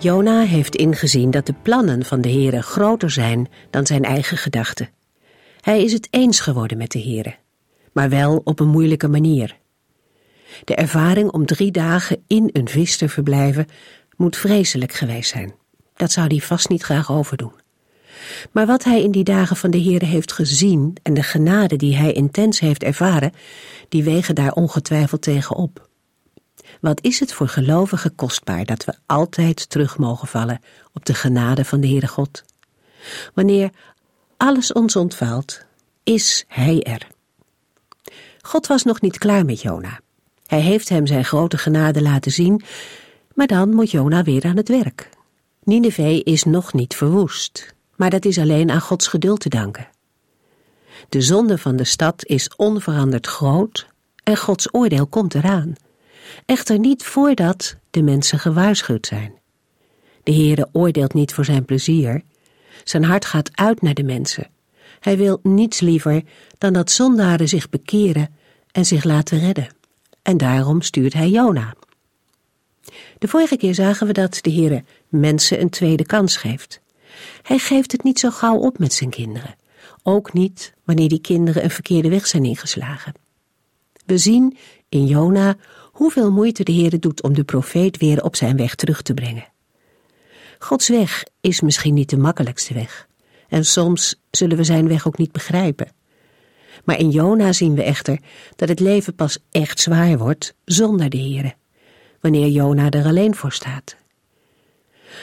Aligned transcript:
Jona 0.00 0.40
heeft 0.40 0.76
ingezien 0.76 1.30
dat 1.30 1.46
de 1.46 1.54
plannen 1.62 2.04
van 2.04 2.20
de 2.20 2.30
Heere 2.30 2.62
groter 2.62 3.10
zijn 3.10 3.48
dan 3.70 3.86
zijn 3.86 4.02
eigen 4.04 4.36
gedachten. 4.36 4.88
Hij 5.60 5.82
is 5.82 5.92
het 5.92 6.08
eens 6.10 6.40
geworden 6.40 6.78
met 6.78 6.90
de 6.90 7.00
Heere, 7.02 7.36
maar 7.92 8.08
wel 8.08 8.40
op 8.44 8.60
een 8.60 8.68
moeilijke 8.68 9.08
manier. 9.08 9.58
De 10.64 10.74
ervaring 10.74 11.30
om 11.30 11.46
drie 11.46 11.70
dagen 11.70 12.22
in 12.26 12.50
een 12.52 12.68
vis 12.68 12.96
te 12.96 13.08
verblijven 13.08 13.66
moet 14.16 14.36
vreselijk 14.36 14.92
geweest 14.92 15.30
zijn. 15.30 15.54
Dat 15.94 16.12
zou 16.12 16.26
hij 16.26 16.38
vast 16.38 16.68
niet 16.68 16.82
graag 16.82 17.12
overdoen. 17.12 17.52
Maar 18.52 18.66
wat 18.66 18.84
hij 18.84 19.02
in 19.02 19.10
die 19.10 19.24
dagen 19.24 19.56
van 19.56 19.70
de 19.70 19.82
Heere 19.82 20.04
heeft 20.04 20.32
gezien 20.32 20.96
en 21.02 21.14
de 21.14 21.22
genade 21.22 21.76
die 21.76 21.96
hij 21.96 22.12
intens 22.12 22.60
heeft 22.60 22.82
ervaren, 22.82 23.32
die 23.88 24.04
wegen 24.04 24.34
daar 24.34 24.52
ongetwijfeld 24.52 25.22
tegen 25.22 25.56
op. 25.56 25.87
Wat 26.80 27.02
is 27.02 27.20
het 27.20 27.32
voor 27.32 27.48
gelovigen 27.48 28.14
kostbaar 28.14 28.64
dat 28.64 28.84
we 28.84 28.94
altijd 29.06 29.70
terug 29.70 29.98
mogen 29.98 30.28
vallen 30.28 30.60
op 30.92 31.04
de 31.04 31.14
genade 31.14 31.64
van 31.64 31.80
de 31.80 31.86
Heere 31.86 32.06
God. 32.06 32.44
Wanneer 33.34 33.70
alles 34.36 34.72
ons 34.72 34.96
ontvalt, 34.96 35.60
is 36.02 36.44
Hij 36.48 36.82
er. 36.82 37.06
God 38.40 38.66
was 38.66 38.82
nog 38.82 39.00
niet 39.00 39.18
klaar 39.18 39.44
met 39.44 39.62
Jona. 39.62 40.00
Hij 40.46 40.60
heeft 40.60 40.88
hem 40.88 41.06
zijn 41.06 41.24
grote 41.24 41.58
genade 41.58 42.02
laten 42.02 42.32
zien, 42.32 42.62
maar 43.34 43.46
dan 43.46 43.74
moet 43.74 43.90
Jona 43.90 44.22
weer 44.22 44.44
aan 44.44 44.56
het 44.56 44.68
werk. 44.68 45.08
Nineveh 45.62 46.20
is 46.24 46.44
nog 46.44 46.72
niet 46.72 46.94
verwoest, 46.94 47.74
maar 47.96 48.10
dat 48.10 48.24
is 48.24 48.38
alleen 48.38 48.70
aan 48.70 48.80
Gods 48.80 49.06
geduld 49.06 49.40
te 49.40 49.48
danken. 49.48 49.88
De 51.08 51.20
zonde 51.20 51.58
van 51.58 51.76
de 51.76 51.84
stad 51.84 52.24
is 52.24 52.50
onveranderd 52.56 53.26
groot 53.26 53.86
en 54.22 54.36
Gods 54.36 54.74
oordeel 54.74 55.06
komt 55.06 55.34
eraan 55.34 55.74
echter 56.46 56.78
niet 56.78 57.02
voordat 57.02 57.76
de 57.90 58.02
mensen 58.02 58.38
gewaarschuwd 58.38 59.06
zijn. 59.06 59.32
De 60.22 60.34
Heere 60.34 60.68
oordeelt 60.72 61.14
niet 61.14 61.34
voor 61.34 61.44
zijn 61.44 61.64
plezier. 61.64 62.22
Zijn 62.84 63.04
hart 63.04 63.24
gaat 63.24 63.50
uit 63.54 63.82
naar 63.82 63.94
de 63.94 64.02
mensen. 64.02 64.50
Hij 65.00 65.16
wil 65.16 65.40
niets 65.42 65.80
liever 65.80 66.22
dan 66.58 66.72
dat 66.72 66.90
zondaren 66.90 67.48
zich 67.48 67.68
bekeren 67.68 68.34
en 68.72 68.86
zich 68.86 69.04
laten 69.04 69.38
redden. 69.38 69.68
En 70.22 70.36
daarom 70.36 70.82
stuurt 70.82 71.12
hij 71.12 71.28
Jona. 71.28 71.74
De 73.18 73.28
vorige 73.28 73.56
keer 73.56 73.74
zagen 73.74 74.06
we 74.06 74.12
dat 74.12 74.38
de 74.40 74.52
Heere 74.52 74.84
mensen 75.08 75.60
een 75.60 75.70
tweede 75.70 76.06
kans 76.06 76.36
geeft. 76.36 76.80
Hij 77.42 77.58
geeft 77.58 77.92
het 77.92 78.02
niet 78.02 78.18
zo 78.18 78.30
gauw 78.30 78.56
op 78.56 78.78
met 78.78 78.92
zijn 78.92 79.10
kinderen. 79.10 79.56
Ook 80.02 80.32
niet 80.32 80.74
wanneer 80.84 81.08
die 81.08 81.20
kinderen 81.20 81.64
een 81.64 81.70
verkeerde 81.70 82.08
weg 82.08 82.26
zijn 82.26 82.44
ingeslagen. 82.44 83.14
We 84.06 84.18
zien 84.18 84.56
in 84.88 85.06
Jona 85.06 85.56
hoeveel 85.98 86.30
moeite 86.32 86.62
de 86.62 86.72
Heere 86.72 86.98
doet 86.98 87.22
om 87.22 87.34
de 87.34 87.44
profeet 87.44 87.96
weer 87.96 88.22
op 88.22 88.36
zijn 88.36 88.56
weg 88.56 88.74
terug 88.74 89.02
te 89.02 89.14
brengen. 89.14 89.48
Gods 90.58 90.88
weg 90.88 91.24
is 91.40 91.60
misschien 91.60 91.94
niet 91.94 92.10
de 92.10 92.16
makkelijkste 92.16 92.74
weg, 92.74 93.08
en 93.48 93.64
soms 93.64 94.22
zullen 94.30 94.56
we 94.56 94.64
zijn 94.64 94.88
weg 94.88 95.06
ook 95.06 95.18
niet 95.18 95.32
begrijpen. 95.32 95.92
Maar 96.84 96.98
in 96.98 97.10
Jona 97.10 97.52
zien 97.52 97.74
we 97.74 97.82
echter 97.82 98.18
dat 98.56 98.68
het 98.68 98.80
leven 98.80 99.14
pas 99.14 99.38
echt 99.50 99.80
zwaar 99.80 100.18
wordt 100.18 100.54
zonder 100.64 101.10
de 101.10 101.18
Heere, 101.18 101.54
wanneer 102.20 102.48
Jona 102.48 102.90
er 102.90 103.04
alleen 103.04 103.34
voor 103.34 103.52
staat. 103.52 103.96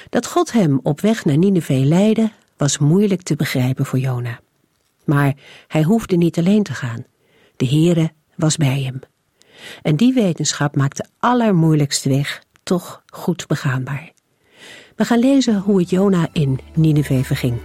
Dat 0.10 0.28
God 0.28 0.52
hem 0.52 0.80
op 0.84 1.02
weg 1.02 1.26
naar 1.26 1.38
Nineveh 1.38 1.86
leidde, 1.86 2.32
was 2.58 2.78
moeilijk 2.78 3.22
te 3.22 3.36
begrijpen 3.36 3.86
voor 3.86 4.00
Jona. 4.00 4.40
Maar 5.06 5.36
hij 5.68 5.84
hoefde 5.84 6.16
niet 6.16 6.38
alleen 6.38 6.64
te 6.64 6.74
gaan. 6.74 7.06
De 7.56 7.68
Heere 7.68 8.12
was 8.36 8.58
bij 8.58 8.82
hem. 8.82 9.00
En 9.82 9.96
die 9.96 10.14
wetenschap 10.14 10.76
maakt 10.76 10.98
de 10.98 11.06
allermoeilijkste 11.20 12.10
weg 12.10 12.44
toch 12.64 13.04
goed 13.06 13.48
begaanbaar. 13.48 14.12
We 14.96 15.06
gaan 15.06 15.20
lezen 15.20 15.60
hoe 15.60 15.80
het 15.80 15.90
Jona 15.90 16.28
in 16.32 16.60
Nineveh 16.74 17.24
verging. 17.24 17.60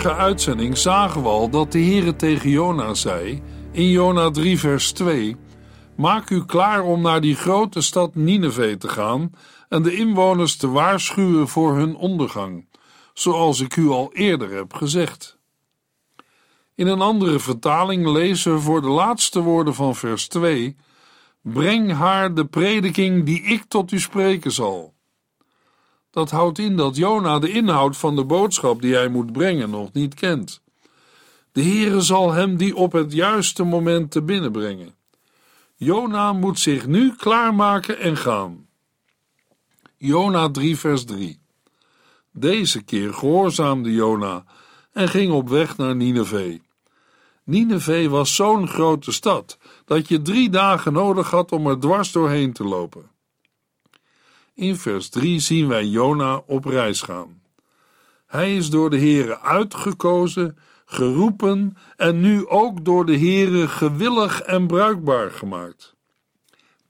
Vorige 0.00 0.22
uitzending 0.22 0.78
zagen 0.78 1.22
we 1.22 1.28
al 1.28 1.50
dat 1.50 1.72
de 1.72 1.78
Heere 1.78 2.16
tegen 2.16 2.50
Jona 2.50 2.94
zei, 2.94 3.42
in 3.72 3.88
Jona 3.88 4.30
3 4.30 4.58
vers 4.58 4.92
2, 4.92 5.36
Maak 5.96 6.30
u 6.30 6.44
klaar 6.44 6.82
om 6.82 7.02
naar 7.02 7.20
die 7.20 7.34
grote 7.34 7.80
stad 7.80 8.14
Nineveh 8.14 8.76
te 8.76 8.88
gaan 8.88 9.32
en 9.68 9.82
de 9.82 9.94
inwoners 9.94 10.56
te 10.56 10.68
waarschuwen 10.68 11.48
voor 11.48 11.76
hun 11.76 11.96
ondergang, 11.96 12.68
zoals 13.14 13.60
ik 13.60 13.76
u 13.76 13.88
al 13.88 14.12
eerder 14.12 14.50
heb 14.50 14.74
gezegd. 14.74 15.38
In 16.74 16.86
een 16.86 17.00
andere 17.00 17.38
vertaling 17.38 18.06
lezen 18.06 18.54
we 18.54 18.60
voor 18.60 18.80
de 18.80 18.90
laatste 18.90 19.40
woorden 19.40 19.74
van 19.74 19.96
vers 19.96 20.28
2: 20.28 20.76
Breng 21.42 21.92
haar 21.92 22.34
de 22.34 22.44
prediking 22.44 23.24
die 23.24 23.42
ik 23.42 23.64
tot 23.68 23.92
u 23.92 24.00
spreken 24.00 24.52
zal. 24.52 24.94
Dat 26.10 26.30
houdt 26.30 26.58
in 26.58 26.76
dat 26.76 26.96
Jona 26.96 27.38
de 27.38 27.50
inhoud 27.50 27.96
van 27.96 28.16
de 28.16 28.24
boodschap 28.24 28.82
die 28.82 28.94
hij 28.94 29.08
moet 29.08 29.32
brengen 29.32 29.70
nog 29.70 29.92
niet 29.92 30.14
kent. 30.14 30.62
De 31.52 31.62
Heere 31.62 32.00
zal 32.00 32.32
hem 32.32 32.56
die 32.56 32.76
op 32.76 32.92
het 32.92 33.12
juiste 33.12 33.62
moment 33.62 34.10
te 34.10 34.22
binnen 34.22 34.52
brengen. 34.52 34.94
Jona 35.74 36.32
moet 36.32 36.58
zich 36.58 36.86
nu 36.86 37.14
klaarmaken 37.16 37.98
en 37.98 38.16
gaan. 38.16 38.66
Jona 39.96 40.50
3 40.50 40.78
vers 40.78 41.04
3 41.04 41.40
Deze 42.32 42.82
keer 42.82 43.14
gehoorzaamde 43.14 43.92
Jona 43.92 44.44
en 44.92 45.08
ging 45.08 45.32
op 45.32 45.48
weg 45.48 45.76
naar 45.76 45.96
Nineveh. 45.96 46.60
Nineveh 47.44 48.10
was 48.10 48.34
zo'n 48.34 48.68
grote 48.68 49.12
stad 49.12 49.58
dat 49.84 50.08
je 50.08 50.22
drie 50.22 50.50
dagen 50.50 50.92
nodig 50.92 51.30
had 51.30 51.52
om 51.52 51.66
er 51.66 51.78
dwars 51.78 52.12
doorheen 52.12 52.52
te 52.52 52.64
lopen. 52.64 53.10
In 54.60 54.76
vers 54.76 55.08
3 55.08 55.40
zien 55.40 55.68
wij 55.68 55.84
Jona 55.84 56.42
op 56.46 56.64
reis 56.64 57.02
gaan. 57.02 57.42
Hij 58.26 58.56
is 58.56 58.70
door 58.70 58.90
de 58.90 58.98
Heere 58.98 59.40
uitgekozen, 59.40 60.58
geroepen 60.84 61.76
en 61.96 62.20
nu 62.20 62.48
ook 62.48 62.84
door 62.84 63.06
de 63.06 63.18
Heere 63.18 63.68
gewillig 63.68 64.40
en 64.40 64.66
bruikbaar 64.66 65.30
gemaakt. 65.30 65.94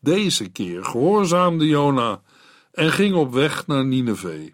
Deze 0.00 0.49
keer 0.49 0.84
gehoorzaamde 0.84 1.67
Jona 1.67 2.22
en 2.72 2.90
ging 2.90 3.14
op 3.14 3.32
weg 3.32 3.67
naar 3.67 3.84
Nineveh. 3.84 4.52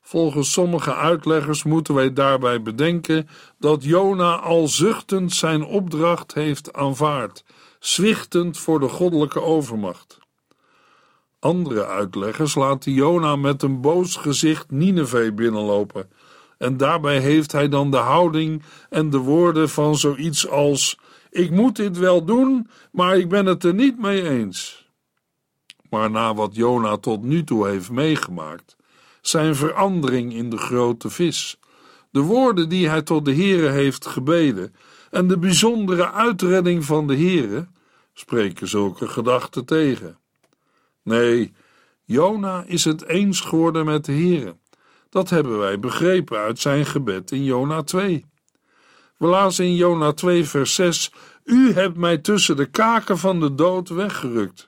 Volgens 0.00 0.52
sommige 0.52 0.94
uitleggers 0.94 1.62
moeten 1.62 1.94
wij 1.94 2.12
daarbij 2.12 2.62
bedenken 2.62 3.28
dat 3.58 3.84
Jona 3.84 4.36
al 4.36 4.68
zuchtend 4.68 5.32
zijn 5.32 5.64
opdracht 5.64 6.34
heeft 6.34 6.72
aanvaard, 6.72 7.44
zwichtend 7.78 8.58
voor 8.58 8.80
de 8.80 8.88
goddelijke 8.88 9.40
overmacht. 9.40 10.22
Andere 11.44 11.86
uitleggers 11.86 12.54
laten 12.54 12.92
Jona 12.92 13.36
met 13.36 13.62
een 13.62 13.80
boos 13.80 14.16
gezicht 14.16 14.70
Nineveh 14.70 15.34
binnenlopen. 15.34 16.10
En 16.58 16.76
daarbij 16.76 17.18
heeft 17.18 17.52
hij 17.52 17.68
dan 17.68 17.90
de 17.90 17.96
houding 17.96 18.62
en 18.90 19.10
de 19.10 19.18
woorden 19.18 19.68
van 19.68 19.96
zoiets 19.96 20.48
als: 20.48 20.98
Ik 21.30 21.50
moet 21.50 21.76
dit 21.76 21.98
wel 21.98 22.24
doen, 22.24 22.68
maar 22.92 23.18
ik 23.18 23.28
ben 23.28 23.46
het 23.46 23.64
er 23.64 23.74
niet 23.74 23.98
mee 23.98 24.28
eens. 24.28 24.88
Maar 25.90 26.10
na 26.10 26.34
wat 26.34 26.54
Jona 26.54 26.96
tot 26.96 27.22
nu 27.22 27.44
toe 27.44 27.68
heeft 27.68 27.90
meegemaakt, 27.90 28.76
zijn 29.20 29.56
verandering 29.56 30.34
in 30.34 30.50
de 30.50 30.58
grote 30.58 31.10
vis, 31.10 31.58
de 32.10 32.20
woorden 32.20 32.68
die 32.68 32.88
hij 32.88 33.02
tot 33.02 33.24
de 33.24 33.34
Heere 33.34 33.68
heeft 33.68 34.06
gebeden 34.06 34.74
en 35.10 35.28
de 35.28 35.38
bijzondere 35.38 36.12
uitredding 36.12 36.84
van 36.84 37.06
de 37.06 37.16
Heere 37.16 37.66
spreken 38.12 38.68
zulke 38.68 39.08
gedachten 39.08 39.64
tegen. 39.64 40.22
Nee, 41.04 41.52
Jona 42.04 42.64
is 42.66 42.84
het 42.84 43.06
eens 43.06 43.40
geworden 43.40 43.84
met 43.84 44.04
de 44.04 44.12
Heere. 44.12 44.56
Dat 45.10 45.30
hebben 45.30 45.58
wij 45.58 45.78
begrepen 45.78 46.38
uit 46.38 46.58
zijn 46.58 46.86
gebed 46.86 47.30
in 47.30 47.44
Jona 47.44 47.82
2. 47.82 48.24
We 49.16 49.26
lazen 49.26 49.64
in 49.64 49.74
Jona 49.74 50.12
2 50.12 50.44
vers 50.44 50.74
6 50.74 51.12
U 51.44 51.72
hebt 51.72 51.96
mij 51.96 52.18
tussen 52.18 52.56
de 52.56 52.66
kaken 52.66 53.18
van 53.18 53.40
de 53.40 53.54
dood 53.54 53.88
weggerukt. 53.88 54.66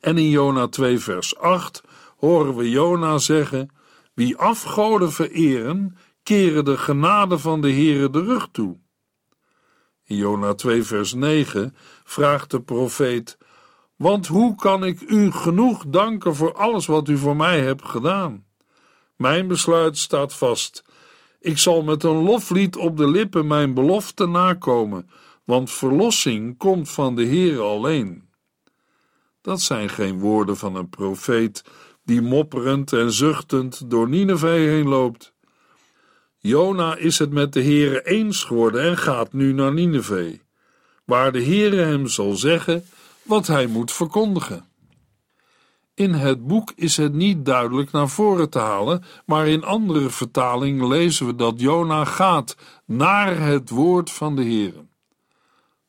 En 0.00 0.18
in 0.18 0.28
Jona 0.28 0.68
2 0.68 0.98
vers 0.98 1.38
8 1.38 1.82
horen 2.16 2.56
we 2.56 2.70
Jona 2.70 3.18
zeggen 3.18 3.70
Wie 4.14 4.36
afgoden 4.36 5.12
vereren, 5.12 5.96
keren 6.22 6.64
de 6.64 6.76
genade 6.76 7.38
van 7.38 7.60
de 7.60 7.72
Heere 7.72 8.10
de 8.10 8.24
rug 8.24 8.48
toe. 8.52 8.78
In 10.04 10.16
Jona 10.16 10.54
2 10.54 10.82
vers 10.82 11.14
9 11.14 11.76
vraagt 12.04 12.50
de 12.50 12.60
profeet 12.60 13.38
want 14.02 14.26
hoe 14.26 14.54
kan 14.54 14.84
ik 14.84 15.00
u 15.00 15.30
genoeg 15.30 15.84
danken 15.86 16.34
voor 16.34 16.54
alles 16.54 16.86
wat 16.86 17.08
u 17.08 17.18
voor 17.18 17.36
mij 17.36 17.60
hebt 17.60 17.84
gedaan? 17.84 18.44
Mijn 19.16 19.48
besluit 19.48 19.98
staat 19.98 20.34
vast. 20.34 20.84
Ik 21.40 21.58
zal 21.58 21.82
met 21.82 22.02
een 22.02 22.22
loflied 22.22 22.76
op 22.76 22.96
de 22.96 23.08
lippen 23.08 23.46
mijn 23.46 23.74
belofte 23.74 24.26
nakomen, 24.26 25.10
want 25.44 25.70
verlossing 25.70 26.58
komt 26.58 26.90
van 26.90 27.16
de 27.16 27.22
Heer 27.22 27.60
alleen. 27.60 28.28
Dat 29.40 29.60
zijn 29.60 29.88
geen 29.88 30.18
woorden 30.18 30.56
van 30.56 30.74
een 30.74 30.88
profeet 30.88 31.64
die 32.04 32.22
mopperend 32.22 32.92
en 32.92 33.12
zuchtend 33.12 33.90
door 33.90 34.08
Nineveh 34.08 34.68
heen 34.68 34.88
loopt. 34.88 35.34
Jona 36.38 36.96
is 36.96 37.18
het 37.18 37.30
met 37.30 37.52
de 37.52 37.62
Heere 37.62 38.02
eens 38.06 38.44
geworden 38.44 38.82
en 38.82 38.96
gaat 38.96 39.32
nu 39.32 39.52
naar 39.52 39.72
Nineveh, 39.72 40.38
waar 41.04 41.32
de 41.32 41.44
Heere 41.44 41.76
hem 41.76 42.06
zal 42.06 42.32
zeggen 42.32 42.84
wat 43.22 43.46
hij 43.46 43.66
moet 43.66 43.92
verkondigen. 43.92 44.64
In 45.94 46.12
het 46.12 46.46
boek 46.46 46.72
is 46.76 46.96
het 46.96 47.12
niet 47.12 47.44
duidelijk 47.44 47.90
naar 47.92 48.08
voren 48.08 48.50
te 48.50 48.58
halen, 48.58 49.04
maar 49.26 49.48
in 49.48 49.64
andere 49.64 50.10
vertalingen 50.10 50.88
lezen 50.88 51.26
we 51.26 51.34
dat 51.34 51.60
Jona 51.60 52.04
gaat 52.04 52.56
naar 52.84 53.38
het 53.38 53.70
woord 53.70 54.10
van 54.10 54.36
de 54.36 54.42
Heer. 54.42 54.74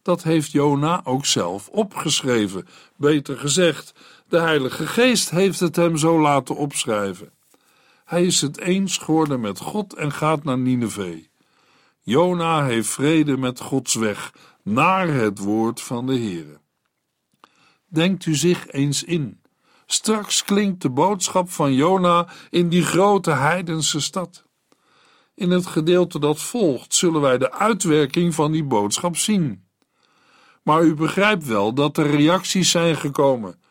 Dat 0.01 0.24
heeft 0.24 0.51
Jona 0.51 1.01
ook 1.03 1.25
zelf 1.25 1.69
opgeschreven. 1.69 2.68
Beter 2.97 3.38
gezegd, 3.38 3.94
de 4.27 4.39
Heilige 4.39 4.88
Geest 4.88 5.30
heeft 5.30 5.59
het 5.59 5.75
hem 5.75 5.97
zo 5.97 6.21
laten 6.21 6.56
opschrijven. 6.56 7.31
Hij 8.06 8.25
is 8.25 8.41
het 8.41 8.59
eens 8.59 8.97
geworden 8.97 9.39
met 9.39 9.59
God 9.59 9.94
en 9.94 10.12
gaat 10.12 10.44
naar 10.44 10.57
Nineveh. 10.57 11.25
Jona 12.01 12.65
heeft 12.65 12.89
vrede 12.89 13.38
met 13.38 13.59
Gods 13.59 13.95
weg 13.95 14.33
naar 14.63 15.07
het 15.07 15.39
woord 15.39 15.81
van 15.81 16.06
de 16.06 16.15
Heer. 16.15 16.62
Denkt 17.94 18.25
u 18.25 18.36
zich 18.36 18.72
eens 18.72 19.04
in. 19.04 19.42
Straks 19.86 20.44
klinkt 20.44 20.81
de 20.81 20.90
boodschap 20.90 21.50
van 21.50 21.74
Jona 21.74 22.28
in 22.50 22.69
die 22.69 22.84
grote 22.84 23.31
heidense 23.31 24.01
stad. 24.01 24.45
In 25.36 25.51
het 25.51 25.66
gedeelte 25.66 26.19
dat 26.19 26.42
volgt 26.42 26.94
zullen 26.94 27.22
wij 27.22 27.38
de 27.38 27.51
uitwerking 27.51 28.36
van 28.36 28.51
die 28.51 28.63
boodschap 28.63 29.18
zien. 29.18 29.68
Maar 30.63 30.84
u 30.84 30.94
begrijpt 30.94 31.45
wel 31.45 31.74
dat 31.74 31.98
er 31.98 32.16
reacties 32.16 32.72
zijn 32.72 32.95
gekomen. 32.95 33.62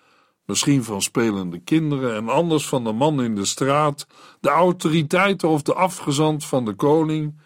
Misschien 0.45 0.85
van 0.85 1.03
spelende 1.03 1.59
kinderen 1.59 2.17
en 2.17 2.29
anders 2.29 2.67
van 2.67 2.85
de 2.85 2.93
man 2.93 3.23
in 3.23 3.35
de 3.35 3.45
straat, 3.45 4.07
de 4.41 4.49
autoriteiten 4.49 5.49
of 5.49 5.63
de 5.63 5.75
afgezant 5.75 6.45
van 6.45 6.65
de 6.65 6.75
koning. 6.75 7.41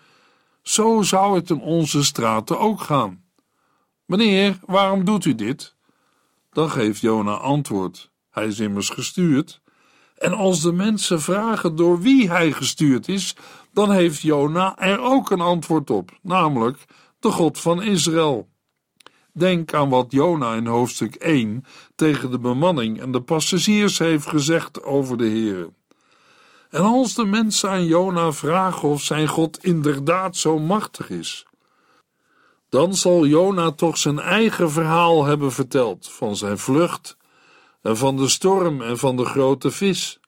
Zo 0.62 1.02
zou 1.02 1.34
het 1.34 1.50
in 1.50 1.60
onze 1.60 2.04
straten 2.04 2.58
ook 2.58 2.80
gaan. 2.80 3.24
Meneer, 4.04 4.58
waarom 4.66 5.04
doet 5.04 5.24
u 5.24 5.34
dit? 5.34 5.75
Dan 6.56 6.70
geeft 6.70 7.00
Jona 7.00 7.34
antwoord. 7.34 8.10
Hij 8.30 8.46
is 8.46 8.60
immers 8.60 8.88
gestuurd. 8.88 9.60
En 10.18 10.32
als 10.32 10.62
de 10.62 10.72
mensen 10.72 11.20
vragen 11.20 11.76
door 11.76 12.00
wie 12.00 12.30
hij 12.30 12.52
gestuurd 12.52 13.08
is, 13.08 13.36
dan 13.72 13.90
heeft 13.90 14.20
Jona 14.20 14.78
er 14.78 15.00
ook 15.00 15.30
een 15.30 15.40
antwoord 15.40 15.90
op, 15.90 16.18
namelijk 16.22 16.84
de 17.18 17.30
God 17.30 17.60
van 17.60 17.82
Israël. 17.82 18.48
Denk 19.32 19.74
aan 19.74 19.88
wat 19.88 20.06
Jona 20.12 20.54
in 20.54 20.66
hoofdstuk 20.66 21.14
1 21.14 21.64
tegen 21.94 22.30
de 22.30 22.38
bemanning 22.38 23.00
en 23.00 23.12
de 23.12 23.20
passagiers 23.20 23.98
heeft 23.98 24.26
gezegd 24.26 24.82
over 24.82 25.16
de 25.16 25.26
Heer. 25.26 25.68
En 26.70 26.82
als 26.82 27.14
de 27.14 27.24
mensen 27.24 27.70
aan 27.70 27.86
Jona 27.86 28.32
vragen 28.32 28.88
of 28.88 29.02
zijn 29.02 29.28
God 29.28 29.64
inderdaad 29.64 30.36
zo 30.36 30.58
machtig 30.58 31.10
is, 31.10 31.46
dan 32.68 32.94
zal 32.94 33.26
Jona 33.26 33.70
toch 33.70 33.98
zijn 33.98 34.18
eigen 34.18 34.70
verhaal 34.70 35.24
hebben 35.24 35.52
verteld 35.52 36.10
van 36.10 36.36
zijn 36.36 36.58
vlucht 36.58 37.16
en 37.82 37.96
van 37.96 38.16
de 38.16 38.28
storm 38.28 38.82
en 38.82 38.98
van 38.98 39.16
de 39.16 39.24
grote 39.24 39.70
vis. 39.70 40.20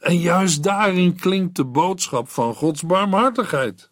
En 0.00 0.18
juist 0.18 0.62
daarin 0.62 1.16
klinkt 1.16 1.56
de 1.56 1.64
boodschap 1.64 2.28
van 2.28 2.54
Gods 2.54 2.82
barmhartigheid. 2.82 3.90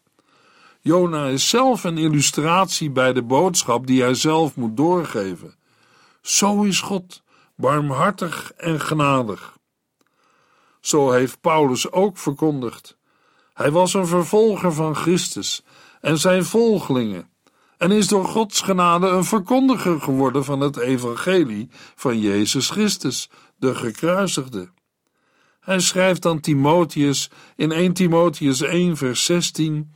Jona 0.80 1.26
is 1.26 1.48
zelf 1.48 1.84
een 1.84 1.98
illustratie 1.98 2.90
bij 2.90 3.12
de 3.12 3.22
boodschap 3.22 3.86
die 3.86 4.02
hij 4.02 4.14
zelf 4.14 4.56
moet 4.56 4.76
doorgeven. 4.76 5.54
Zo 6.20 6.62
is 6.62 6.80
God, 6.80 7.22
barmhartig 7.56 8.52
en 8.56 8.80
genadig. 8.80 9.58
Zo 10.80 11.10
heeft 11.10 11.40
Paulus 11.40 11.92
ook 11.92 12.18
verkondigd. 12.18 12.96
Hij 13.54 13.70
was 13.70 13.94
een 13.94 14.06
vervolger 14.06 14.72
van 14.72 14.96
Christus 14.96 15.62
en 16.00 16.18
zijn 16.18 16.44
volgelingen 16.44 17.29
en 17.80 17.90
is 17.90 18.08
door 18.08 18.24
Gods 18.24 18.60
genade 18.60 19.06
een 19.06 19.24
verkondiger 19.24 20.00
geworden 20.00 20.44
van 20.44 20.60
het 20.60 20.76
evangelie 20.76 21.68
van 21.94 22.18
Jezus 22.18 22.70
Christus, 22.70 23.30
de 23.56 23.74
gekruisigde. 23.74 24.70
Hij 25.60 25.80
schrijft 25.80 26.26
aan 26.26 26.40
Timotheus 26.40 27.30
in 27.56 27.72
1 27.72 27.92
Timotheus 27.92 28.60
1 28.60 28.96
vers 28.96 29.24
16, 29.24 29.92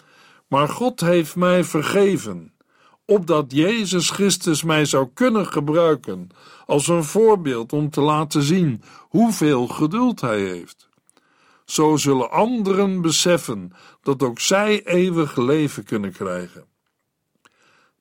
maar 0.49 0.69
God 0.69 1.01
heeft 1.01 1.37
mij 1.37 1.65
vergeven, 1.65 2.53
opdat 3.05 3.53
Jezus 3.53 4.11
Christus 4.11 4.63
mij 4.63 4.85
zou 4.85 5.09
kunnen 5.15 5.47
gebruiken 5.47 6.29
als 6.67 6.89
een 6.89 7.05
voorbeeld 7.05 7.73
om 7.73 7.91
te 7.91 8.01
laten 8.01 8.43
zien 8.43 8.83
hoeveel 8.99 9.67
geduld 9.67 10.21
hij 10.21 10.41
heeft. 10.41 10.89
Zo 11.65 11.97
zullen 11.97 12.31
anderen 12.31 13.01
beseffen 13.01 13.73
dat 14.03 14.23
ook 14.23 14.41
zij 14.41 14.85
eeuwig 14.85 15.37
leven 15.37 15.85
kunnen 15.85 16.13
krijgen. 16.13 16.73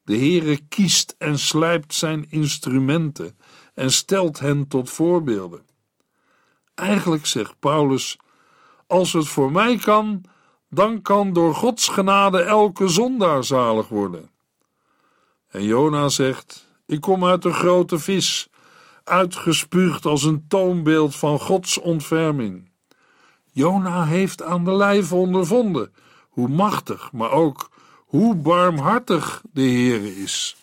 De 0.04 0.18
Heere 0.18 0.58
kiest 0.70 1.16
en 1.18 1.40
slijpt 1.40 1.94
zijn 1.94 2.26
instrumenten 2.30 3.38
en 3.74 3.92
stelt 3.92 4.40
hen 4.40 4.68
tot 4.68 4.90
voorbeelden. 4.90 5.66
Eigenlijk 6.76 7.26
zegt 7.26 7.60
Paulus: 7.60 8.18
Als 8.88 9.14
het 9.14 9.28
voor 9.28 9.52
mij 9.52 9.78
kan, 9.78 10.24
dan 10.70 11.02
kan 11.02 11.34
door 11.34 11.56
Gods 11.56 11.88
genade 11.88 12.42
elke 12.42 12.88
zondaar 12.88 13.44
zalig 13.44 13.88
worden. 13.88 14.30
En 15.48 15.64
Jona 15.64 16.10
zegt: 16.10 16.68
Ik 16.86 17.02
kom 17.02 17.26
uit 17.26 17.42
de 17.42 17.54
grote 17.54 18.00
vis, 18.00 18.50
uitgespuugd 19.04 20.06
als 20.06 20.24
een 20.24 20.48
toonbeeld 20.48 21.16
van 21.16 21.40
Gods 21.40 21.80
ontferming. 21.80 22.72
Jona 23.52 24.06
heeft 24.06 24.42
aan 24.42 24.64
de 24.64 24.74
lijve 24.74 25.16
ondervonden 25.16 25.94
hoe 26.30 26.48
machtig, 26.48 27.12
maar 27.12 27.32
ook 27.32 27.70
hoe 28.14 28.36
barmhartig 28.36 29.42
de 29.54 29.62
Heere 29.62 30.16
is. 30.16 30.56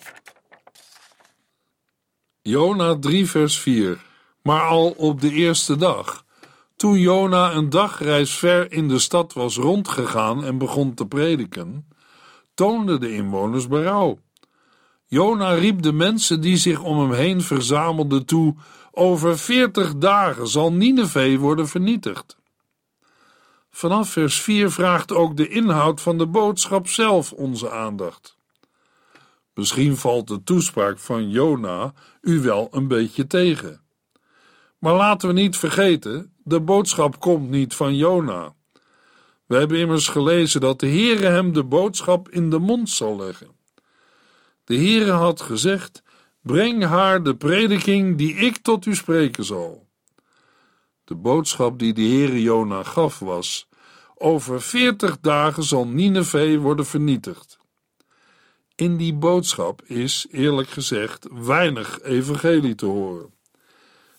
Jona 2.42 2.99
3 2.99 3.26
vers 3.26 3.59
4 3.59 3.99
Maar 4.42 4.61
al 4.61 4.90
op 4.90 5.21
de 5.21 5.30
eerste 5.30 5.76
dag, 5.76 6.25
toen 6.76 6.99
Jona 6.99 7.52
een 7.52 7.71
dagreis 7.71 8.35
ver 8.35 8.73
in 8.73 8.88
de 8.88 8.99
stad 8.99 9.33
was 9.33 9.57
rondgegaan 9.57 10.45
en 10.45 10.59
begon 10.59 10.95
te 10.95 11.07
prediken, 11.07 11.88
toonden 12.54 13.00
de 13.00 13.12
inwoners 13.12 13.69
berouw. 13.69 14.19
Jona 15.07 15.52
riep 15.52 15.83
de 15.83 15.92
mensen 15.92 16.40
die 16.40 16.57
zich 16.57 16.83
om 16.83 16.99
hem 16.99 17.12
heen 17.12 17.40
verzamelden 17.40 18.26
toe: 18.26 18.54
Over 18.90 19.38
veertig 19.38 19.97
dagen 19.97 20.49
zal 20.49 20.73
Nineveh 20.73 21.38
worden 21.38 21.69
vernietigd. 21.69 22.39
Vanaf 23.71 24.11
vers 24.11 24.41
4 24.41 24.71
vraagt 24.71 25.12
ook 25.12 25.37
de 25.37 25.49
inhoud 25.49 26.00
van 26.00 26.19
de 26.19 26.27
boodschap 26.27 26.89
zelf 26.89 27.33
onze 27.33 27.71
aandacht. 27.71 28.39
Misschien 29.55 29.97
valt 29.97 30.29
de 30.29 30.43
toespraak 30.43 30.99
van 30.99 31.31
Jona 31.31 31.93
u 32.21 32.41
wel 32.41 32.69
een 32.71 32.89
beetje 32.89 33.27
tegen. 33.27 33.81
Maar 34.79 34.95
laten 34.95 35.29
we 35.29 35.35
niet 35.35 35.57
vergeten, 35.57 36.35
de 36.45 36.61
boodschap 36.61 37.21
komt 37.21 37.50
niet 37.50 37.75
van 37.75 37.97
Jona. 37.97 38.55
We 39.47 39.57
hebben 39.57 39.79
immers 39.79 40.09
gelezen 40.09 40.61
dat 40.61 40.81
de 40.81 40.87
Heere 40.87 41.27
hem 41.27 41.53
de 41.53 41.65
boodschap 41.65 42.29
in 42.29 42.50
de 42.50 42.59
mond 42.59 42.91
zal 42.91 43.17
leggen. 43.17 43.49
De 44.65 44.77
Heere 44.77 45.11
had 45.11 45.41
gezegd: 45.41 46.03
Breng 46.43 46.85
haar 46.85 47.23
de 47.23 47.37
prediking 47.37 48.19
die 48.19 48.35
ik 48.35 48.57
tot 48.57 48.87
u 48.87 48.95
spreken 48.95 49.45
zal. 49.45 49.89
De 51.11 51.17
boodschap 51.17 51.79
die 51.79 51.93
de 51.93 52.02
Heere 52.02 52.43
Jona 52.43 52.83
gaf 52.83 53.19
was: 53.19 53.69
Over 54.14 54.62
veertig 54.62 55.21
dagen 55.21 55.62
zal 55.62 55.87
Nineveh 55.87 56.61
worden 56.61 56.87
vernietigd. 56.87 57.59
In 58.75 58.97
die 58.97 59.14
boodschap 59.14 59.83
is, 59.83 60.26
eerlijk 60.31 60.69
gezegd, 60.69 61.29
weinig 61.33 62.02
evangelie 62.02 62.75
te 62.75 62.87
horen. 62.87 63.33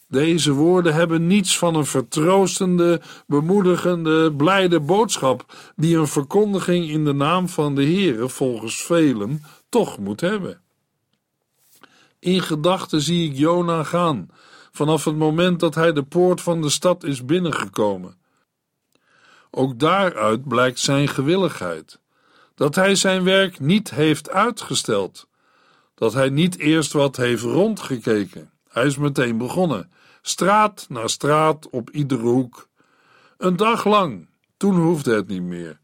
Deze 0.08 0.52
woorden 0.52 0.94
hebben 0.94 1.28
niets 1.28 1.58
van 1.58 1.76
een 1.76 1.86
vertroostende, 1.86 3.02
bemoedigende, 3.28 4.34
blijde 4.34 4.80
boodschap 4.80 5.46
die 5.76 5.98
een 5.98 6.08
verkondiging 6.08 6.90
in 6.90 7.06
de 7.06 7.14
naam 7.14 7.50
van 7.50 7.76
de 7.76 7.84
Heere 7.84 8.30
volgens 8.30 8.84
velen 8.84 9.44
toch 9.70 10.00
moet 10.00 10.22
hebben. 10.22 10.62
In 12.20 12.42
gedachten 12.42 13.02
zie 13.02 13.30
ik 13.30 13.38
Jona 13.38 13.84
gaan, 13.84 14.30
vanaf 14.72 15.06
het 15.06 15.16
moment 15.16 15.60
dat 15.60 15.76
hij 15.76 15.94
de 15.94 16.04
poort 16.04 16.42
van 16.42 16.62
de 16.62 16.70
stad 16.70 17.04
is 17.04 17.26
binnengekomen. 17.26 18.20
Ook 19.52 19.80
daaruit 19.80 20.48
blijkt 20.48 20.80
zijn 20.80 21.08
gewilligheid, 21.08 22.00
dat 22.56 22.76
hij 22.76 22.96
zijn 22.96 23.24
werk 23.24 23.60
niet 23.60 23.92
heeft 23.92 24.30
uitgesteld, 24.30 25.28
dat 25.96 26.14
hij 26.14 26.30
niet 26.30 26.58
eerst 26.58 26.92
wat 26.92 27.16
heeft 27.16 27.44
rondgekeken. 27.44 28.52
Hij 28.70 28.86
is 28.86 28.98
meteen 28.98 29.38
begonnen, 29.38 29.92
straat 30.22 30.86
na 30.90 31.08
straat 31.08 31.70
op 31.70 31.90
iedere 31.90 32.28
hoek. 32.28 32.68
Een 33.38 33.56
dag 33.56 33.86
lang, 33.86 34.30
toen 34.58 34.76
hoefde 34.76 35.16
het 35.16 35.28
niet 35.28 35.42
meer. 35.42 35.80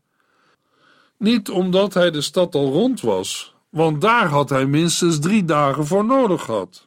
Niet 1.18 1.50
omdat 1.50 1.94
hij 1.94 2.12
de 2.12 2.22
stad 2.22 2.56
al 2.56 2.72
rond 2.72 3.02
was, 3.02 3.56
want 3.70 4.02
daar 4.02 4.28
had 4.28 4.50
hij 4.50 4.66
minstens 4.66 5.20
drie 5.20 5.46
dagen 5.46 5.86
voor 5.86 6.06
nodig 6.06 6.44
gehad. 6.44 6.87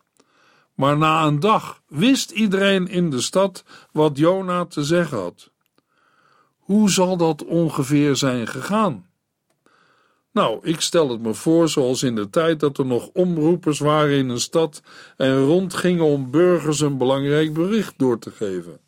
Maar 0.81 0.99
na 0.99 1.27
een 1.27 1.41
dag 1.41 1.83
wist 1.89 2.31
iedereen 2.31 2.89
in 2.89 3.11
de 3.11 3.21
stad 3.21 3.65
wat 3.93 4.19
Jona 4.19 4.65
te 4.65 4.85
zeggen 4.85 5.19
had. 5.19 5.51
Hoe 6.59 6.91
zal 6.91 7.17
dat 7.17 7.45
ongeveer 7.45 8.17
zijn 8.17 8.47
gegaan? 8.47 9.07
Nou, 10.33 10.59
ik 10.63 10.81
stel 10.81 11.11
het 11.11 11.21
me 11.21 11.35
voor 11.35 11.69
zoals 11.69 12.03
in 12.03 12.15
de 12.15 12.31
tijd 12.31 12.61
dat 12.61 12.79
er 12.79 12.87
nog 12.87 13.09
omroepers 13.13 13.79
waren 13.79 14.17
in 14.17 14.29
een 14.29 14.41
stad 14.41 14.83
en 15.17 15.45
rondgingen 15.45 16.05
om 16.05 16.31
burgers 16.31 16.81
een 16.81 16.99
belangrijk 16.99 17.53
bericht 17.53 17.95
door 17.97 18.19
te 18.19 18.31
geven. 18.31 18.81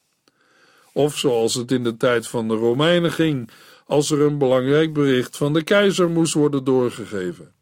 Of 0.93 1.19
zoals 1.19 1.55
het 1.55 1.71
in 1.71 1.85
de 1.85 1.97
tijd 1.97 2.27
van 2.27 2.49
de 2.49 2.55
Romeinen 2.55 3.13
ging, 3.13 3.51
als 3.87 4.11
er 4.11 4.21
een 4.21 4.39
belangrijk 4.39 4.93
bericht 4.93 5.37
van 5.37 5.53
de 5.53 5.63
keizer 5.63 6.11
moest 6.11 6.35
worden 6.35 6.65
doorgegeven. 6.65 7.53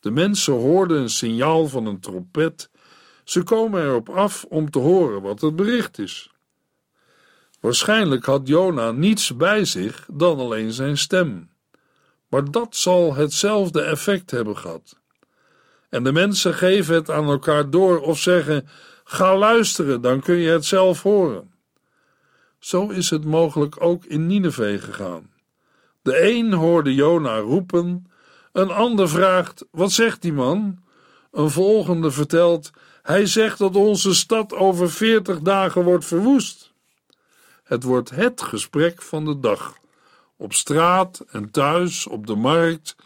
De 0.00 0.10
mensen 0.10 0.54
hoorden 0.54 1.00
een 1.00 1.10
signaal 1.10 1.68
van 1.68 1.86
een 1.86 2.00
trompet. 2.00 2.70
Ze 3.24 3.42
komen 3.42 3.82
erop 3.82 4.08
af 4.08 4.44
om 4.48 4.70
te 4.70 4.78
horen 4.78 5.22
wat 5.22 5.40
het 5.40 5.56
bericht 5.56 5.98
is. 5.98 6.30
Waarschijnlijk 7.60 8.24
had 8.24 8.48
Jona 8.48 8.90
niets 8.90 9.36
bij 9.36 9.64
zich 9.64 10.06
dan 10.12 10.38
alleen 10.38 10.72
zijn 10.72 10.98
stem. 10.98 11.50
Maar 12.28 12.50
dat 12.50 12.76
zal 12.76 13.14
hetzelfde 13.14 13.82
effect 13.82 14.30
hebben 14.30 14.56
gehad. 14.56 14.96
En 15.88 16.04
de 16.04 16.12
mensen 16.12 16.54
geven 16.54 16.94
het 16.94 17.10
aan 17.10 17.24
elkaar 17.24 17.70
door 17.70 18.00
of 18.00 18.18
zeggen: 18.18 18.68
Ga 19.04 19.36
luisteren, 19.36 20.00
dan 20.00 20.20
kun 20.20 20.36
je 20.36 20.50
het 20.50 20.64
zelf 20.64 21.02
horen. 21.02 21.52
Zo 22.58 22.88
is 22.88 23.10
het 23.10 23.24
mogelijk 23.24 23.76
ook 23.82 24.04
in 24.04 24.26
Nineveh 24.26 24.82
gegaan. 24.82 25.30
De 26.02 26.30
een 26.30 26.52
hoorde 26.52 26.94
Jona 26.94 27.38
roepen, 27.38 28.06
een 28.52 28.70
ander 28.70 29.08
vraagt: 29.08 29.64
Wat 29.70 29.92
zegt 29.92 30.22
die 30.22 30.32
man? 30.32 30.78
Een 31.30 31.50
volgende 31.50 32.10
vertelt: 32.10 32.70
Hij 33.02 33.26
zegt 33.26 33.58
dat 33.58 33.76
onze 33.76 34.14
stad 34.14 34.52
over 34.54 34.90
veertig 34.90 35.40
dagen 35.40 35.84
wordt 35.84 36.04
verwoest. 36.04 36.72
Het 37.64 37.82
wordt 37.82 38.10
het 38.10 38.42
gesprek 38.42 39.02
van 39.02 39.24
de 39.24 39.40
dag. 39.40 39.76
Op 40.36 40.52
straat 40.52 41.24
en 41.28 41.50
thuis, 41.50 42.06
op 42.06 42.26
de 42.26 42.34
markt, 42.34 42.96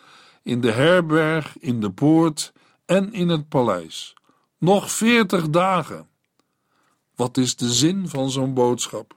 in 0.42 0.60
de 0.60 0.70
herberg, 0.70 1.58
in 1.58 1.80
de 1.80 1.90
poort 1.90 2.52
en 2.84 3.12
in 3.12 3.28
het 3.28 3.48
paleis. 3.48 4.14
Nog 4.58 4.90
veertig 4.90 5.50
dagen. 5.50 6.08
Wat 7.14 7.36
is 7.36 7.56
de 7.56 7.72
zin 7.72 8.08
van 8.08 8.30
zo'n 8.30 8.54
boodschap? 8.54 9.14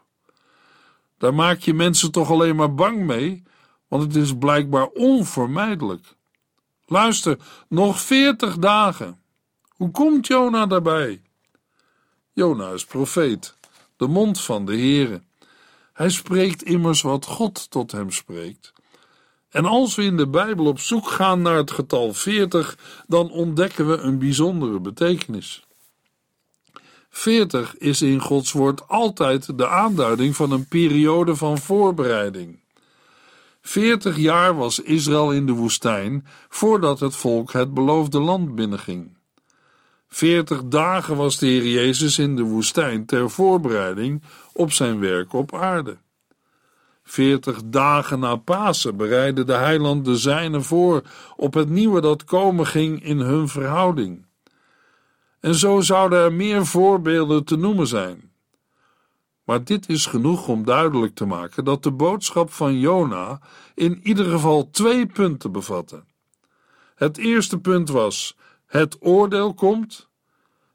Daar 1.17 1.33
maak 1.33 1.59
je 1.59 1.73
mensen 1.73 2.11
toch 2.11 2.29
alleen 2.29 2.55
maar 2.55 2.75
bang 2.75 3.05
mee, 3.05 3.43
want 3.87 4.03
het 4.03 4.15
is 4.15 4.37
blijkbaar 4.37 4.87
onvermijdelijk. 4.87 6.15
Luister, 6.85 7.37
nog 7.67 8.01
veertig 8.01 8.57
dagen. 8.57 9.21
Hoe 9.79 9.91
komt 9.91 10.27
Jona 10.27 10.65
daarbij? 10.65 11.21
Jona 12.33 12.71
is 12.71 12.85
profeet, 12.85 13.53
de 13.97 14.07
mond 14.07 14.41
van 14.41 14.65
de 14.65 14.71
Heere. 14.71 15.21
Hij 15.93 16.09
spreekt 16.09 16.63
immers 16.63 17.01
wat 17.01 17.25
God 17.25 17.71
tot 17.71 17.91
hem 17.91 18.11
spreekt. 18.11 18.73
En 19.49 19.65
als 19.65 19.95
we 19.95 20.03
in 20.03 20.17
de 20.17 20.27
Bijbel 20.27 20.65
op 20.65 20.79
zoek 20.79 21.09
gaan 21.09 21.41
naar 21.41 21.55
het 21.55 21.71
getal 21.71 22.13
40, 22.13 22.77
dan 23.07 23.31
ontdekken 23.31 23.87
we 23.87 23.97
een 23.97 24.19
bijzondere 24.19 24.79
betekenis. 24.79 25.63
40 27.09 27.77
is 27.77 28.01
in 28.01 28.19
Gods 28.19 28.51
woord 28.51 28.87
altijd 28.87 29.57
de 29.57 29.67
aanduiding 29.67 30.35
van 30.35 30.51
een 30.51 30.67
periode 30.67 31.35
van 31.35 31.57
voorbereiding. 31.57 32.59
40 33.61 34.17
jaar 34.17 34.55
was 34.55 34.79
Israël 34.79 35.31
in 35.31 35.45
de 35.45 35.53
woestijn 35.53 36.27
voordat 36.49 36.99
het 36.99 37.15
volk 37.15 37.51
het 37.51 37.73
beloofde 37.73 38.19
land 38.19 38.55
binnenging. 38.55 39.17
40 40.09 40.63
dagen 40.63 41.15
was 41.15 41.37
de 41.37 41.45
Heer 41.45 41.67
Jezus 41.67 42.19
in 42.19 42.35
de 42.35 42.43
woestijn 42.43 43.05
ter 43.05 43.29
voorbereiding 43.29 44.23
op 44.53 44.71
zijn 44.71 44.99
werk 44.99 45.33
op 45.33 45.55
aarde. 45.55 45.97
Veertig 47.03 47.61
dagen 47.65 48.19
na 48.19 48.35
Pasen 48.35 48.97
bereidde 48.97 49.43
de 49.43 49.53
heiland 49.53 50.05
de 50.05 50.17
zijnen 50.17 50.63
voor 50.63 51.01
op 51.35 51.53
het 51.53 51.69
nieuwe 51.69 52.01
dat 52.01 52.23
komen 52.23 52.67
ging 52.67 53.03
in 53.03 53.19
hun 53.19 53.47
verhouding. 53.47 54.25
En 55.39 55.55
zo 55.55 55.81
zouden 55.81 56.19
er 56.19 56.33
meer 56.33 56.65
voorbeelden 56.65 57.45
te 57.45 57.55
noemen 57.55 57.87
zijn. 57.87 58.31
Maar 59.43 59.63
dit 59.63 59.89
is 59.89 60.05
genoeg 60.05 60.47
om 60.47 60.65
duidelijk 60.65 61.15
te 61.15 61.25
maken 61.25 61.63
dat 61.63 61.83
de 61.83 61.91
boodschap 61.91 62.51
van 62.51 62.79
Jona 62.79 63.39
in 63.75 63.99
ieder 64.03 64.25
geval 64.25 64.69
twee 64.71 65.05
punten 65.05 65.51
bevatte. 65.51 66.03
Het 66.95 67.17
eerste 67.17 67.59
punt 67.59 67.89
was: 67.89 68.37
het 68.69 68.97
oordeel 68.99 69.53
komt. 69.53 70.07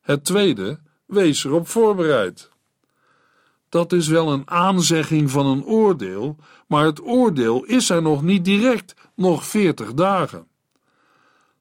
Het 0.01 0.25
tweede, 0.25 0.79
wees 1.07 1.45
erop 1.45 1.69
voorbereid. 1.69 2.51
Dat 3.69 3.93
is 3.93 4.09
wel 4.09 4.33
een 4.33 4.51
aanzegging 4.51 5.31
van 5.31 5.47
een 5.47 5.65
oordeel, 5.65 6.37
maar 6.67 6.85
het 6.85 7.03
oordeel 7.03 7.65
is 7.65 7.91
er 7.91 8.03
nog 8.03 8.23
niet 8.23 8.45
direct, 8.45 8.95
nog 9.15 9.45
veertig 9.47 9.95
dagen. 9.95 10.47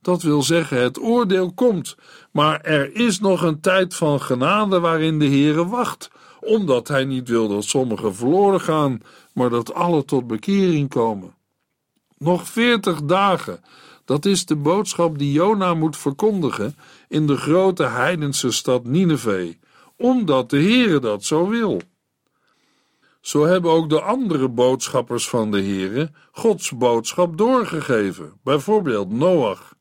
Dat 0.02 0.22
wil 0.22 0.44
zeggen, 0.44 0.82
het 0.82 1.00
oordeel 1.00 1.54
komt, 1.54 1.96
maar 2.32 2.62
er 2.62 2.96
is 2.96 3.20
nog 3.20 3.42
een 3.42 3.60
tijd 3.60 3.96
van 3.96 4.22
genade 4.22 4.80
waarin 4.80 5.20
de 5.20 5.28
Heere 5.28 5.68
wacht, 5.68 6.10
omdat 6.40 6.88
hij 6.88 7.06
niet 7.06 7.28
wil 7.28 7.48
dat 7.48 7.64
sommigen 7.64 8.16
verloren 8.16 8.62
gaan, 8.62 9.02
maar 9.34 9.50
dat 9.50 9.74
alle 9.74 10.06
tot 10.06 10.28
bekering 10.28 10.90
komen. 10.90 11.36
Nog 12.18 12.48
veertig 12.48 13.02
dagen, 13.04 13.64
dat 14.06 14.26
is 14.26 14.46
de 14.46 14.56
boodschap 14.56 15.18
die 15.18 15.32
Jona 15.32 15.74
moet 15.74 15.98
verkondigen 15.98 16.76
in 17.08 17.28
de 17.28 17.38
grote 17.38 17.84
heidense 17.84 18.52
stad 18.52 18.86
Nineveh, 18.86 19.54
omdat 19.98 20.50
de 20.50 20.58
Heere 20.58 21.00
dat 21.00 21.24
zo 21.24 21.48
wil. 21.48 21.82
Zo 23.22 23.46
hebben 23.46 23.72
ook 23.72 23.90
de 23.90 24.02
andere 24.02 24.50
boodschappers 24.50 25.30
van 25.30 25.52
de 25.52 25.62
Heere 25.62 26.12
Gods 26.32 26.72
boodschap 26.72 27.38
doorgegeven, 27.38 28.34
bijvoorbeeld 28.44 29.12
Noach. 29.12 29.76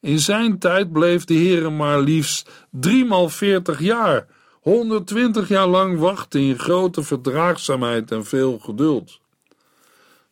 In 0.00 0.18
zijn 0.18 0.58
tijd 0.58 0.92
bleef 0.92 1.24
de 1.24 1.34
Heere 1.34 1.70
maar 1.70 2.00
liefst 2.00 2.66
driemaal 2.70 3.28
veertig 3.28 3.80
jaar, 3.80 4.26
120 4.60 5.48
jaar 5.48 5.66
lang 5.66 5.98
wachten 5.98 6.40
in 6.40 6.58
grote 6.58 7.02
verdraagzaamheid 7.02 8.10
en 8.10 8.24
veel 8.24 8.58
geduld. 8.58 9.20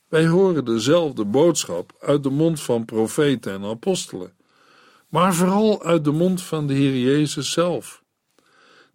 Wij 0.09 0.27
horen 0.27 0.65
dezelfde 0.65 1.25
boodschap 1.25 1.93
uit 2.01 2.23
de 2.23 2.31
mond 2.31 2.61
van 2.61 2.85
profeten 2.85 3.53
en 3.53 3.65
apostelen, 3.65 4.33
maar 5.09 5.35
vooral 5.35 5.83
uit 5.83 6.05
de 6.05 6.13
mond 6.13 6.43
van 6.43 6.67
de 6.67 6.75
Heer 6.75 6.97
Jezus 6.97 7.53
zelf. 7.53 8.03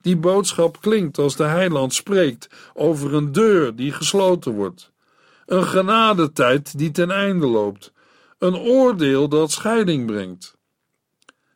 Die 0.01 0.17
boodschap 0.17 0.81
klinkt 0.81 1.17
als 1.17 1.35
de 1.35 1.43
heiland 1.43 1.93
spreekt 1.93 2.49
over 2.73 3.13
een 3.13 3.31
deur 3.31 3.75
die 3.75 3.91
gesloten 3.91 4.53
wordt, 4.53 4.91
een 5.45 5.63
genadetijd 5.63 6.77
die 6.77 6.91
ten 6.91 7.11
einde 7.11 7.47
loopt, 7.47 7.93
een 8.37 8.55
oordeel 8.55 9.29
dat 9.29 9.51
scheiding 9.51 10.05
brengt. 10.05 10.57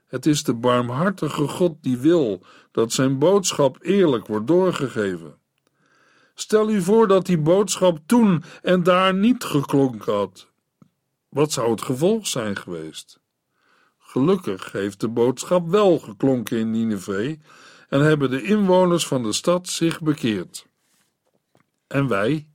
Het 0.06 0.26
is 0.26 0.44
de 0.44 0.54
barmhartige 0.54 1.48
God 1.48 1.76
die 1.82 1.98
wil 1.98 2.42
dat 2.72 2.94
zijn 2.94 3.20
boodschap 3.20 3.78
eerlijk 3.82 4.28
wordt 4.28 4.48
doorgegeven. 4.48 5.42
Stel 6.34 6.70
u 6.70 6.82
voor 6.82 7.08
dat 7.08 7.26
die 7.26 7.38
boodschap 7.38 8.00
toen 8.06 8.44
en 8.62 8.84
daar 8.84 9.14
niet 9.14 9.44
geklonken 9.44 10.14
had. 10.14 10.48
Wat 11.30 11.52
zou 11.52 11.72
het 11.72 11.82
gevolg 11.82 12.28
zijn 12.28 12.56
geweest? 12.56 13.20
Gelukkig 13.98 14.72
heeft 14.72 15.00
de 15.00 15.08
boodschap 15.08 15.68
wel 15.68 16.00
geklonken 16.00 16.58
in 16.58 16.72
Nineveh 16.72 17.40
en 17.90 18.02
hebben 18.02 18.30
de 18.30 18.42
inwoners 18.42 19.08
van 19.08 19.24
de 19.24 19.34
stad 19.34 19.68
zich 19.68 20.02
bekeerd. 20.02 20.68
En 21.88 22.08
wij? 22.08 22.48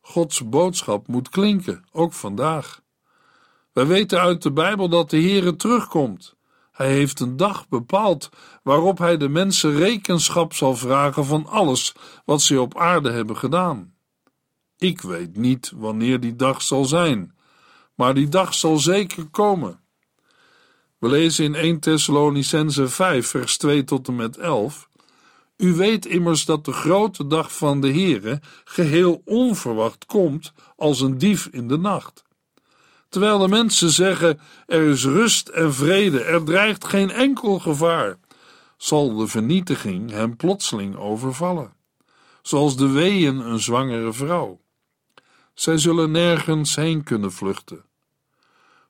Gods 0.00 0.48
boodschap 0.48 1.08
moet 1.08 1.28
klinken, 1.28 1.84
ook 1.92 2.12
vandaag. 2.12 2.82
Wij 3.72 3.86
weten 3.86 4.20
uit 4.20 4.42
de 4.42 4.52
Bijbel 4.52 4.88
dat 4.88 5.10
de 5.10 5.20
Heere 5.20 5.56
terugkomt. 5.56 6.36
Hij 6.74 6.92
heeft 6.92 7.20
een 7.20 7.36
dag 7.36 7.68
bepaald 7.68 8.28
waarop 8.62 8.98
hij 8.98 9.16
de 9.16 9.28
mensen 9.28 9.74
rekenschap 9.76 10.54
zal 10.54 10.76
vragen 10.76 11.24
van 11.24 11.46
alles 11.46 11.94
wat 12.24 12.42
ze 12.42 12.60
op 12.60 12.78
aarde 12.78 13.10
hebben 13.10 13.36
gedaan. 13.36 13.94
Ik 14.78 15.00
weet 15.00 15.36
niet 15.36 15.72
wanneer 15.76 16.20
die 16.20 16.36
dag 16.36 16.62
zal 16.62 16.84
zijn, 16.84 17.34
maar 17.94 18.14
die 18.14 18.28
dag 18.28 18.54
zal 18.54 18.78
zeker 18.78 19.26
komen. 19.26 19.80
We 20.98 21.08
lezen 21.08 21.44
in 21.44 21.54
1 21.54 21.80
Thessalonicense 21.80 22.88
5, 22.88 23.26
vers 23.26 23.56
2 23.56 23.84
tot 23.84 24.08
en 24.08 24.16
met 24.16 24.36
11. 24.36 24.88
U 25.56 25.74
weet 25.74 26.06
immers 26.06 26.44
dat 26.44 26.64
de 26.64 26.72
grote 26.72 27.26
dag 27.26 27.56
van 27.56 27.80
de 27.80 27.92
Heere 27.92 28.40
geheel 28.64 29.22
onverwacht 29.24 30.06
komt 30.06 30.52
als 30.76 31.00
een 31.00 31.18
dief 31.18 31.46
in 31.46 31.68
de 31.68 31.78
nacht. 31.78 32.24
Terwijl 33.14 33.38
de 33.38 33.48
mensen 33.48 33.90
zeggen: 33.90 34.40
er 34.66 34.82
is 34.82 35.04
rust 35.04 35.48
en 35.48 35.74
vrede, 35.74 36.22
er 36.22 36.44
dreigt 36.44 36.84
geen 36.84 37.10
enkel 37.10 37.58
gevaar, 37.58 38.18
zal 38.76 39.16
de 39.16 39.26
vernietiging 39.26 40.10
hem 40.10 40.36
plotseling 40.36 40.96
overvallen, 40.96 41.72
zoals 42.42 42.76
de 42.76 42.88
weeën 42.88 43.38
een 43.38 43.58
zwangere 43.58 44.12
vrouw. 44.12 44.60
Zij 45.52 45.78
zullen 45.78 46.10
nergens 46.10 46.76
heen 46.76 47.02
kunnen 47.02 47.32
vluchten. 47.32 47.84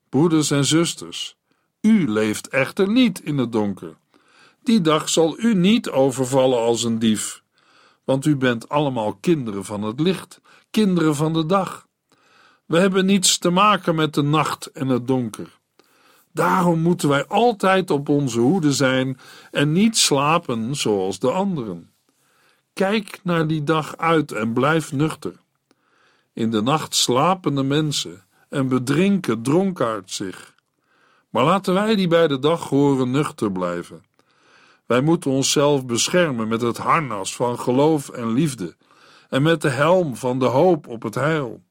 Broeders 0.09 0.50
en 0.50 0.64
zusters, 0.64 1.37
u 1.81 2.11
leeft 2.11 2.49
echter 2.49 2.88
niet 2.88 3.21
in 3.21 3.38
het 3.38 3.52
donker. 3.52 3.97
Die 4.62 4.81
dag 4.81 5.09
zal 5.09 5.38
u 5.38 5.54
niet 5.54 5.90
overvallen 5.90 6.59
als 6.59 6.85
een 6.85 6.99
dief, 6.99 7.43
want 8.04 8.26
u 8.26 8.37
bent 8.37 8.69
allemaal 8.69 9.14
kinderen 9.14 9.64
van 9.64 9.83
het 9.83 10.00
licht, 10.00 10.40
kinderen 10.71 11.14
van 11.14 11.33
de 11.33 11.47
dag. 11.47 11.84
We 12.66 12.78
hebben 12.78 13.06
niets 13.06 13.38
te 13.38 13.50
maken 13.50 13.94
met 13.94 14.14
de 14.14 14.23
nacht 14.23 14.66
en 14.66 14.88
het 14.88 15.06
donker. 15.06 15.59
Daarom 16.33 16.80
moeten 16.80 17.09
wij 17.09 17.26
altijd 17.26 17.90
op 17.90 18.09
onze 18.09 18.40
hoede 18.40 18.73
zijn 18.73 19.18
en 19.50 19.73
niet 19.73 19.99
slapen 19.99 20.76
zoals 20.76 21.18
de 21.18 21.30
anderen. 21.30 21.90
Kijk 22.73 23.21
naar 23.23 23.47
die 23.47 23.64
dag 23.64 23.97
uit 23.97 24.33
en 24.33 24.52
blijf 24.52 24.92
nuchter. 24.92 25.33
In 26.33 26.50
de 26.50 26.62
nacht 26.62 26.94
slapen 26.94 27.54
de 27.54 27.62
mensen 27.62 28.25
en 28.49 28.68
bedrinken 28.68 29.42
dronkaard 29.42 30.11
zich. 30.11 30.54
Maar 31.30 31.44
laten 31.44 31.75
wij 31.75 31.94
die 31.94 32.09
bij 32.09 32.28
de 32.28 32.38
dag 32.38 32.68
horen 32.68 33.11
nuchter 33.11 33.52
blijven. 33.52 34.04
Wij 34.87 35.00
moeten 35.00 35.30
onszelf 35.30 35.87
beschermen 35.87 36.49
met 36.49 36.61
het 36.61 36.76
harnas 36.76 37.37
van 37.37 37.59
geloof 37.59 38.09
en 38.09 38.33
liefde 38.33 38.76
en 39.28 39.42
met 39.42 39.62
de 39.62 39.68
helm 39.68 40.16
van 40.16 40.38
de 40.38 40.44
hoop 40.44 40.88
op 40.88 41.02
het 41.02 41.14
heil. 41.14 41.62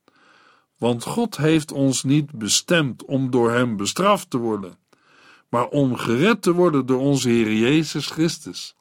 Want 0.84 1.04
God 1.04 1.38
heeft 1.38 1.72
ons 1.72 2.04
niet 2.04 2.32
bestemd 2.32 3.06
om 3.06 3.32
door 3.32 3.52
Hem 3.52 3.78
bestraft 3.78 4.30
te 4.30 4.38
worden, 4.38 4.78
maar 5.50 5.68
om 5.68 5.96
gered 5.96 6.42
te 6.42 6.52
worden 6.52 6.86
door 6.86 7.00
onze 7.00 7.30
Heer 7.30 7.54
Jezus 7.54 8.08
Christus. 8.08 8.76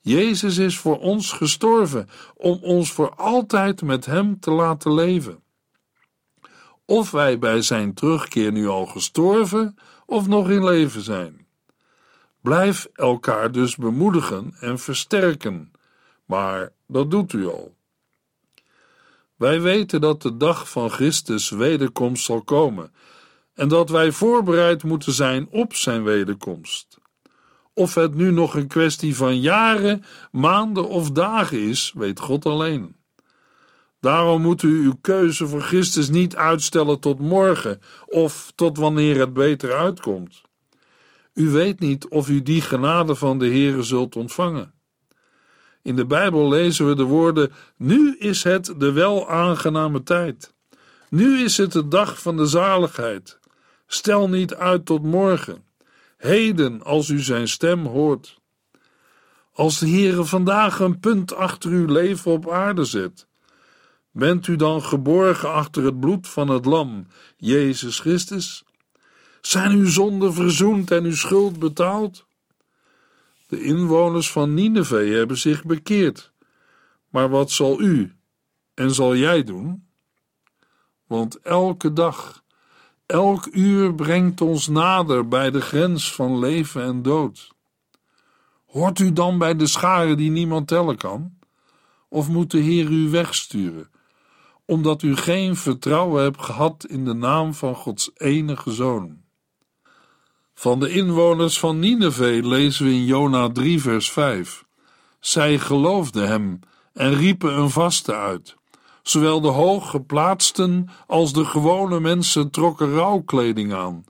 Jezus 0.00 0.58
is 0.58 0.78
voor 0.78 0.98
ons 0.98 1.32
gestorven 1.32 2.08
om 2.36 2.58
ons 2.62 2.92
voor 2.92 3.14
altijd 3.14 3.82
met 3.82 4.06
Hem 4.06 4.40
te 4.40 4.50
laten 4.50 4.94
leven. 4.94 5.42
Of 6.84 7.10
wij 7.10 7.38
bij 7.38 7.62
Zijn 7.62 7.94
terugkeer 7.94 8.52
nu 8.52 8.68
al 8.68 8.86
gestorven 8.86 9.76
of 10.06 10.28
nog 10.28 10.50
in 10.50 10.64
leven 10.64 11.02
zijn. 11.02 11.46
Blijf 12.40 12.88
elkaar 12.92 13.52
dus 13.52 13.76
bemoedigen 13.76 14.54
en 14.60 14.78
versterken, 14.78 15.72
maar 16.24 16.72
dat 16.86 17.10
doet 17.10 17.32
u 17.32 17.46
al. 17.46 17.78
Wij 19.40 19.60
weten 19.60 20.00
dat 20.00 20.22
de 20.22 20.36
dag 20.36 20.70
van 20.70 20.90
Christus 20.90 21.50
wederkomst 21.50 22.24
zal 22.24 22.42
komen 22.42 22.92
en 23.54 23.68
dat 23.68 23.90
wij 23.90 24.12
voorbereid 24.12 24.82
moeten 24.82 25.12
zijn 25.12 25.48
op 25.50 25.74
zijn 25.74 26.02
wederkomst. 26.02 26.98
Of 27.74 27.94
het 27.94 28.14
nu 28.14 28.30
nog 28.30 28.54
een 28.54 28.66
kwestie 28.66 29.16
van 29.16 29.40
jaren, 29.40 30.04
maanden 30.30 30.88
of 30.88 31.10
dagen 31.10 31.58
is, 31.58 31.92
weet 31.94 32.20
God 32.20 32.46
alleen. 32.46 32.96
Daarom 34.00 34.42
moet 34.42 34.62
u 34.62 34.84
uw 34.84 34.98
keuze 35.00 35.46
voor 35.46 35.62
Christus 35.62 36.08
niet 36.08 36.36
uitstellen 36.36 37.00
tot 37.00 37.18
morgen 37.18 37.80
of 38.06 38.52
tot 38.54 38.78
wanneer 38.78 39.18
het 39.18 39.32
beter 39.32 39.72
uitkomt. 39.72 40.42
U 41.34 41.48
weet 41.50 41.80
niet 41.80 42.08
of 42.08 42.28
u 42.28 42.42
die 42.42 42.60
genade 42.60 43.14
van 43.14 43.38
de 43.38 43.46
Heere 43.46 43.82
zult 43.82 44.16
ontvangen. 44.16 44.79
In 45.82 45.96
de 45.96 46.06
Bijbel 46.06 46.48
lezen 46.48 46.86
we 46.86 46.94
de 46.94 47.02
woorden: 47.02 47.52
Nu 47.76 48.16
is 48.18 48.42
het 48.42 48.74
de 48.78 48.92
wel 48.92 49.28
aangename 49.28 50.02
tijd. 50.02 50.54
Nu 51.08 51.38
is 51.38 51.56
het 51.56 51.72
de 51.72 51.88
dag 51.88 52.22
van 52.22 52.36
de 52.36 52.46
zaligheid. 52.46 53.38
Stel 53.86 54.28
niet 54.28 54.54
uit 54.54 54.86
tot 54.86 55.02
morgen. 55.02 55.64
Heden, 56.16 56.82
als 56.82 57.08
u 57.08 57.18
zijn 57.18 57.48
stem 57.48 57.86
hoort. 57.86 58.38
Als 59.52 59.78
de 59.78 59.88
Heere 59.88 60.24
vandaag 60.24 60.78
een 60.78 61.00
punt 61.00 61.34
achter 61.34 61.70
uw 61.70 61.86
leven 61.86 62.30
op 62.30 62.50
aarde 62.50 62.84
zet, 62.84 63.26
bent 64.10 64.46
u 64.46 64.56
dan 64.56 64.82
geborgen 64.82 65.52
achter 65.52 65.84
het 65.84 66.00
bloed 66.00 66.28
van 66.28 66.48
het 66.48 66.64
Lam, 66.64 67.06
Jezus 67.36 67.98
Christus? 67.98 68.64
Zijn 69.40 69.70
uw 69.70 69.88
zonden 69.88 70.34
verzoend 70.34 70.90
en 70.90 71.04
uw 71.04 71.14
schuld 71.14 71.58
betaald? 71.58 72.26
De 73.50 73.62
inwoners 73.62 74.32
van 74.32 74.54
Nineveh 74.54 75.16
hebben 75.16 75.38
zich 75.38 75.64
bekeerd. 75.64 76.32
Maar 77.08 77.28
wat 77.28 77.50
zal 77.50 77.80
u 77.80 78.16
en 78.74 78.94
zal 78.94 79.16
jij 79.16 79.42
doen? 79.42 79.86
Want 81.06 81.40
elke 81.40 81.92
dag, 81.92 82.44
elk 83.06 83.46
uur 83.52 83.94
brengt 83.94 84.40
ons 84.40 84.68
nader 84.68 85.28
bij 85.28 85.50
de 85.50 85.60
grens 85.60 86.14
van 86.14 86.38
leven 86.38 86.82
en 86.82 87.02
dood. 87.02 87.54
Hoort 88.66 88.98
u 88.98 89.12
dan 89.12 89.38
bij 89.38 89.56
de 89.56 89.66
scharen 89.66 90.16
die 90.16 90.30
niemand 90.30 90.68
tellen 90.68 90.96
kan? 90.96 91.38
Of 92.08 92.28
moet 92.28 92.50
de 92.50 92.58
Heer 92.58 92.90
u 92.90 93.08
wegsturen, 93.08 93.90
omdat 94.64 95.02
u 95.02 95.16
geen 95.16 95.56
vertrouwen 95.56 96.22
hebt 96.22 96.42
gehad 96.42 96.86
in 96.86 97.04
de 97.04 97.14
naam 97.14 97.54
van 97.54 97.74
Gods 97.74 98.10
enige 98.14 98.72
Zoon? 98.72 99.22
Van 100.60 100.80
de 100.80 100.90
inwoners 100.90 101.58
van 101.58 101.78
Nineveh 101.78 102.44
lezen 102.44 102.84
we 102.84 102.92
in 102.92 103.04
Jona 103.04 103.50
3 103.50 103.80
vers 103.80 104.10
5. 104.10 104.64
Zij 105.20 105.58
geloofden 105.58 106.28
hem 106.28 106.60
en 106.92 107.14
riepen 107.14 107.58
een 107.58 107.70
vaste 107.70 108.14
uit. 108.14 108.56
Zowel 109.02 109.40
de 109.40 109.48
hooggeplaatsten 109.48 110.88
als 111.06 111.32
de 111.32 111.44
gewone 111.44 112.00
mensen 112.00 112.50
trokken 112.50 112.92
rouwkleding 112.92 113.72
aan. 113.74 114.04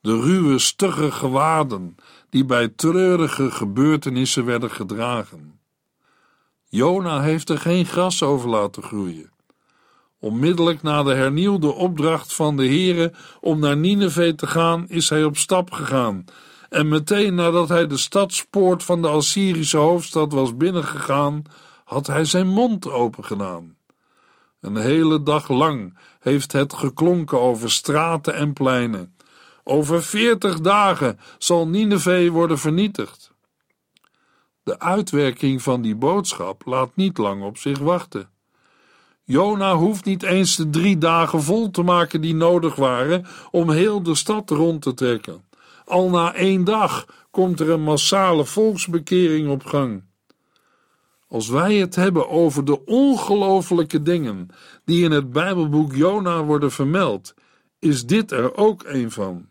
De 0.00 0.20
ruwe, 0.20 0.58
stugge 0.58 1.10
gewaden 1.12 1.96
die 2.30 2.44
bij 2.44 2.68
treurige 2.68 3.50
gebeurtenissen 3.50 4.44
werden 4.44 4.70
gedragen. 4.70 5.60
Jona 6.68 7.20
heeft 7.20 7.48
er 7.48 7.58
geen 7.58 7.86
gras 7.86 8.22
over 8.22 8.48
laten 8.48 8.82
groeien. 8.82 9.30
Onmiddellijk 10.26 10.82
na 10.82 11.02
de 11.02 11.14
hernieuwde 11.14 11.72
opdracht 11.72 12.34
van 12.34 12.56
de 12.56 12.66
Heere 12.66 13.12
om 13.40 13.58
naar 13.58 13.76
Nineveh 13.76 14.34
te 14.34 14.46
gaan, 14.46 14.88
is 14.88 15.08
hij 15.08 15.24
op 15.24 15.36
stap 15.36 15.70
gegaan. 15.70 16.24
En 16.68 16.88
meteen 16.88 17.34
nadat 17.34 17.68
hij 17.68 17.86
de 17.86 17.96
stadspoort 17.96 18.82
van 18.82 19.02
de 19.02 19.08
Assyrische 19.08 19.76
hoofdstad 19.76 20.32
was 20.32 20.56
binnengegaan, 20.56 21.42
had 21.84 22.06
hij 22.06 22.24
zijn 22.24 22.46
mond 22.46 22.90
opengedaan. 22.90 23.76
Een 24.60 24.76
hele 24.76 25.22
dag 25.22 25.48
lang 25.48 25.98
heeft 26.20 26.52
het 26.52 26.72
geklonken 26.72 27.40
over 27.40 27.70
straten 27.70 28.34
en 28.34 28.52
pleinen. 28.52 29.14
Over 29.64 30.02
veertig 30.02 30.60
dagen 30.60 31.18
zal 31.38 31.68
Nineveh 31.68 32.30
worden 32.30 32.58
vernietigd. 32.58 33.32
De 34.62 34.78
uitwerking 34.78 35.62
van 35.62 35.82
die 35.82 35.96
boodschap 35.96 36.62
laat 36.64 36.96
niet 36.96 37.18
lang 37.18 37.42
op 37.42 37.58
zich 37.58 37.78
wachten. 37.78 38.34
Jona 39.28 39.74
hoeft 39.74 40.04
niet 40.04 40.22
eens 40.22 40.56
de 40.56 40.70
drie 40.70 40.98
dagen 40.98 41.42
vol 41.42 41.70
te 41.70 41.82
maken 41.82 42.20
die 42.20 42.34
nodig 42.34 42.74
waren 42.74 43.26
om 43.50 43.70
heel 43.70 44.02
de 44.02 44.14
stad 44.14 44.50
rond 44.50 44.82
te 44.82 44.94
trekken. 44.94 45.44
Al 45.84 46.10
na 46.10 46.34
één 46.34 46.64
dag 46.64 47.06
komt 47.30 47.60
er 47.60 47.70
een 47.70 47.82
massale 47.82 48.44
volksbekering 48.44 49.48
op 49.48 49.64
gang. 49.64 50.02
Als 51.28 51.48
wij 51.48 51.74
het 51.74 51.94
hebben 51.94 52.28
over 52.28 52.64
de 52.64 52.84
ongelofelijke 52.84 54.02
dingen 54.02 54.48
die 54.84 55.04
in 55.04 55.10
het 55.10 55.32
Bijbelboek 55.32 55.94
Jona 55.94 56.44
worden 56.44 56.72
vermeld, 56.72 57.34
is 57.78 58.06
dit 58.06 58.32
er 58.32 58.56
ook 58.56 58.84
een 58.84 59.10
van. 59.10 59.48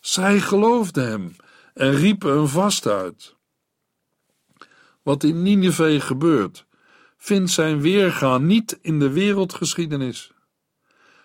Zij 0.00 0.40
geloofden 0.40 1.08
hem 1.08 1.36
en 1.74 1.94
riepen 1.94 2.36
een 2.36 2.48
vast 2.48 2.86
uit. 2.86 3.34
Wat 5.02 5.24
in 5.24 5.42
Nineveh 5.42 6.00
gebeurt, 6.00 6.66
vindt 7.24 7.50
zijn 7.50 7.80
weergaan 7.80 8.46
niet 8.46 8.78
in 8.80 8.98
de 8.98 9.10
wereldgeschiedenis. 9.10 10.32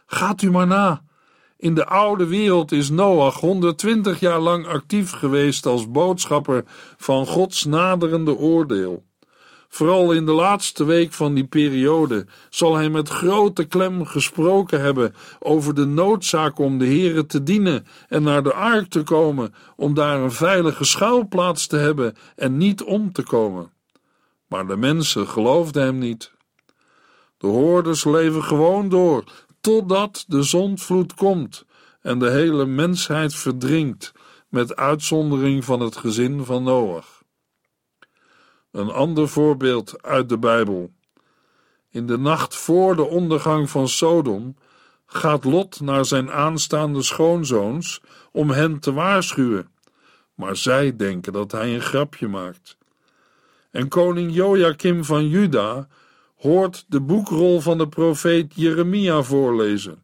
Gaat 0.05 0.41
u 0.41 0.51
maar 0.51 0.67
na. 0.67 1.01
In 1.57 1.75
de 1.75 1.85
oude 1.85 2.25
wereld 2.27 2.71
is 2.71 2.89
Noach 2.89 3.39
120 3.39 4.19
jaar 4.19 4.39
lang 4.39 4.67
actief 4.67 5.11
geweest 5.11 5.65
als 5.65 5.91
boodschapper 5.91 6.63
van 6.97 7.25
Gods 7.25 7.65
naderende 7.65 8.35
oordeel. 8.35 9.05
Vooral 9.69 10.11
in 10.11 10.25
de 10.25 10.31
laatste 10.31 10.83
week 10.83 11.13
van 11.13 11.33
die 11.33 11.47
periode 11.47 12.25
zal 12.49 12.75
hij 12.75 12.89
met 12.89 13.09
grote 13.09 13.63
klem 13.63 14.05
gesproken 14.05 14.81
hebben 14.81 15.15
over 15.39 15.73
de 15.73 15.85
noodzaak 15.85 16.59
om 16.59 16.77
de 16.77 16.87
Here 16.87 17.25
te 17.25 17.43
dienen 17.43 17.85
en 18.07 18.23
naar 18.23 18.43
de 18.43 18.53
ark 18.53 18.89
te 18.89 19.03
komen, 19.03 19.53
om 19.75 19.93
daar 19.93 20.19
een 20.19 20.31
veilige 20.31 20.83
schuilplaats 20.83 21.67
te 21.67 21.77
hebben 21.77 22.15
en 22.35 22.57
niet 22.57 22.83
om 22.83 23.11
te 23.11 23.23
komen. 23.23 23.75
Maar 24.47 24.67
de 24.67 24.77
mensen 24.77 25.27
geloofden 25.27 25.83
hem 25.83 25.97
niet. 25.97 26.31
De 27.37 27.47
hoorders 27.47 28.03
leven 28.03 28.43
gewoon 28.43 28.89
door 28.89 29.23
totdat 29.61 30.23
de 30.27 30.43
zondvloed 30.43 31.13
komt 31.13 31.65
en 32.01 32.19
de 32.19 32.29
hele 32.29 32.65
mensheid 32.65 33.35
verdrinkt, 33.35 34.11
met 34.49 34.75
uitzondering 34.75 35.65
van 35.65 35.79
het 35.79 35.97
gezin 35.97 36.45
van 36.45 36.63
Noach. 36.63 37.23
Een 38.71 38.89
ander 38.89 39.27
voorbeeld 39.27 40.03
uit 40.03 40.29
de 40.29 40.37
Bijbel. 40.37 40.91
In 41.89 42.05
de 42.05 42.17
nacht 42.17 42.55
voor 42.55 42.95
de 42.95 43.03
ondergang 43.03 43.69
van 43.69 43.87
Sodom 43.87 44.55
gaat 45.05 45.43
Lot 45.43 45.79
naar 45.79 46.05
zijn 46.05 46.31
aanstaande 46.31 47.01
schoonzoons 47.01 48.01
om 48.31 48.49
hen 48.49 48.79
te 48.79 48.93
waarschuwen, 48.93 49.71
maar 50.33 50.55
zij 50.55 50.95
denken 50.95 51.33
dat 51.33 51.51
hij 51.51 51.73
een 51.73 51.81
grapje 51.81 52.27
maakt. 52.27 52.76
En 53.77 53.87
koning 53.87 54.33
Joachim 54.33 55.03
van 55.03 55.27
Juda 55.27 55.87
hoort 56.35 56.85
de 56.87 57.01
boekrol 57.01 57.59
van 57.59 57.77
de 57.77 57.87
profeet 57.87 58.53
Jeremia 58.55 59.21
voorlezen. 59.21 60.03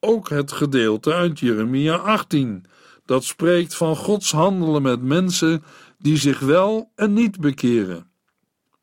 Ook 0.00 0.28
het 0.28 0.52
gedeelte 0.52 1.14
uit 1.14 1.38
Jeremia 1.38 1.96
18, 1.96 2.64
dat 3.04 3.24
spreekt 3.24 3.74
van 3.74 3.96
Gods 3.96 4.32
handelen 4.32 4.82
met 4.82 5.02
mensen 5.02 5.62
die 5.98 6.16
zich 6.16 6.38
wel 6.38 6.90
en 6.94 7.12
niet 7.12 7.40
bekeren. 7.40 8.10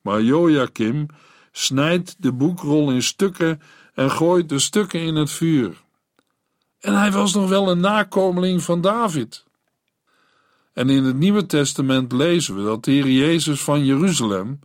Maar 0.01 0.21
Joachim 0.21 1.06
snijdt 1.51 2.15
de 2.19 2.32
boekrol 2.32 2.91
in 2.91 3.03
stukken 3.03 3.62
en 3.93 4.12
gooit 4.12 4.49
de 4.49 4.60
stukken 4.60 4.99
in 4.99 5.15
het 5.15 5.32
vuur. 5.32 5.84
En 6.80 6.99
hij 6.99 7.12
was 7.12 7.34
nog 7.34 7.49
wel 7.49 7.69
een 7.69 7.80
nakomeling 7.80 8.63
van 8.63 8.82
David. 8.82 9.46
En 10.77 10.89
in 10.89 11.03
het 11.03 11.17
Nieuwe 11.17 11.45
Testament 11.45 12.11
lezen 12.11 12.55
we 12.55 12.63
dat 12.63 12.83
de 12.83 12.91
Heer 12.91 13.09
Jezus 13.09 13.61
van 13.61 13.85
Jeruzalem, 13.85 14.59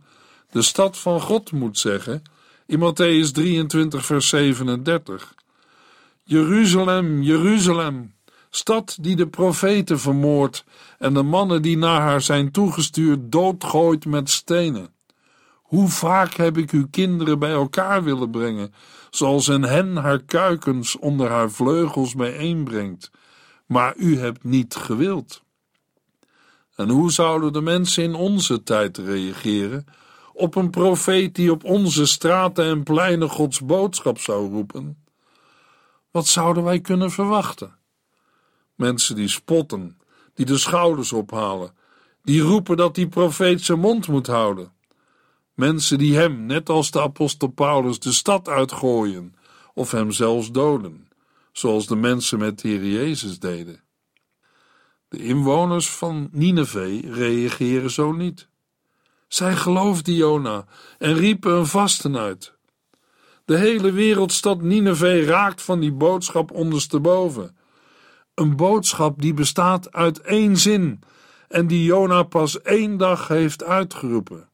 de 0.51 0.61
stad 0.61 0.97
van 0.97 1.21
God, 1.21 1.51
moet 1.51 1.77
zeggen, 1.77 2.23
in 2.65 2.79
Matthäus 2.79 3.31
23, 3.31 4.05
vers 4.05 4.29
37. 4.29 5.35
Jeruzalem, 6.23 7.21
Jeruzalem, 7.21 8.13
stad 8.49 8.97
die 9.01 9.15
de 9.15 9.27
profeten 9.27 9.99
vermoordt 9.99 10.63
en 10.99 11.13
de 11.13 11.23
mannen 11.23 11.61
die 11.61 11.77
naar 11.77 12.01
haar 12.01 12.21
zijn 12.21 12.51
toegestuurd 12.51 13.31
doodgooit 13.31 14.05
met 14.05 14.29
stenen. 14.29 14.93
Hoe 15.53 15.87
vaak 15.89 16.33
heb 16.33 16.57
ik 16.57 16.71
uw 16.71 16.87
kinderen 16.91 17.39
bij 17.39 17.51
elkaar 17.51 18.03
willen 18.03 18.31
brengen, 18.31 18.73
zoals 19.09 19.47
een 19.47 19.63
hen 19.63 19.95
haar 19.95 20.23
kuikens 20.23 20.97
onder 20.97 21.29
haar 21.29 21.51
vleugels 21.51 22.15
bijeenbrengt, 22.15 23.11
maar 23.65 23.93
u 23.97 24.19
hebt 24.19 24.43
niet 24.43 24.75
gewild. 24.75 25.42
En 26.75 26.89
hoe 26.89 27.11
zouden 27.11 27.53
de 27.53 27.61
mensen 27.61 28.03
in 28.03 28.15
onze 28.15 28.63
tijd 28.63 28.97
reageren 28.97 29.85
op 30.33 30.55
een 30.55 30.69
profeet 30.69 31.35
die 31.35 31.51
op 31.51 31.63
onze 31.63 32.05
straten 32.05 32.65
en 32.65 32.83
pleinen 32.83 33.29
Gods 33.29 33.61
boodschap 33.61 34.19
zou 34.19 34.49
roepen? 34.49 35.03
Wat 36.11 36.27
zouden 36.27 36.63
wij 36.63 36.79
kunnen 36.79 37.11
verwachten? 37.11 37.75
Mensen 38.75 39.15
die 39.15 39.27
spotten, 39.27 39.97
die 40.33 40.45
de 40.45 40.57
schouders 40.57 41.13
ophalen, 41.13 41.75
die 42.23 42.41
roepen 42.41 42.77
dat 42.77 42.95
die 42.95 43.07
profeet 43.07 43.61
zijn 43.61 43.79
mond 43.79 44.07
moet 44.07 44.27
houden. 44.27 44.71
Mensen 45.53 45.97
die 45.97 46.15
hem, 46.15 46.45
net 46.45 46.69
als 46.69 46.91
de 46.91 47.01
apostel 47.01 47.47
Paulus, 47.47 47.99
de 47.99 48.11
stad 48.11 48.47
uitgooien 48.47 49.35
of 49.73 49.91
hem 49.91 50.11
zelfs 50.11 50.51
doden, 50.51 51.07
zoals 51.51 51.87
de 51.87 51.95
mensen 51.95 52.39
met 52.39 52.59
de 52.59 52.67
Heer 52.67 52.85
Jezus 52.85 53.39
deden. 53.39 53.82
De 55.13 55.23
inwoners 55.23 55.89
van 55.89 56.29
Nineveh 56.31 57.13
reageren 57.13 57.91
zo 57.91 58.11
niet. 58.11 58.47
Zij 59.27 59.55
geloofden 59.55 60.13
Jona 60.13 60.65
en 60.97 61.13
riepen 61.15 61.51
een 61.51 61.65
vasten 61.65 62.17
uit. 62.17 62.53
De 63.45 63.57
hele 63.57 63.91
wereldstad 63.91 64.61
Nineveh 64.61 65.27
raakt 65.27 65.61
van 65.61 65.79
die 65.79 65.91
boodschap 65.91 66.51
ondersteboven. 66.51 67.57
Een 68.33 68.55
boodschap 68.55 69.21
die 69.21 69.33
bestaat 69.33 69.91
uit 69.91 70.21
één 70.21 70.57
zin 70.57 70.99
en 71.47 71.67
die 71.67 71.83
Jona 71.83 72.23
pas 72.23 72.61
één 72.61 72.97
dag 72.97 73.27
heeft 73.27 73.63
uitgeroepen. 73.63 74.49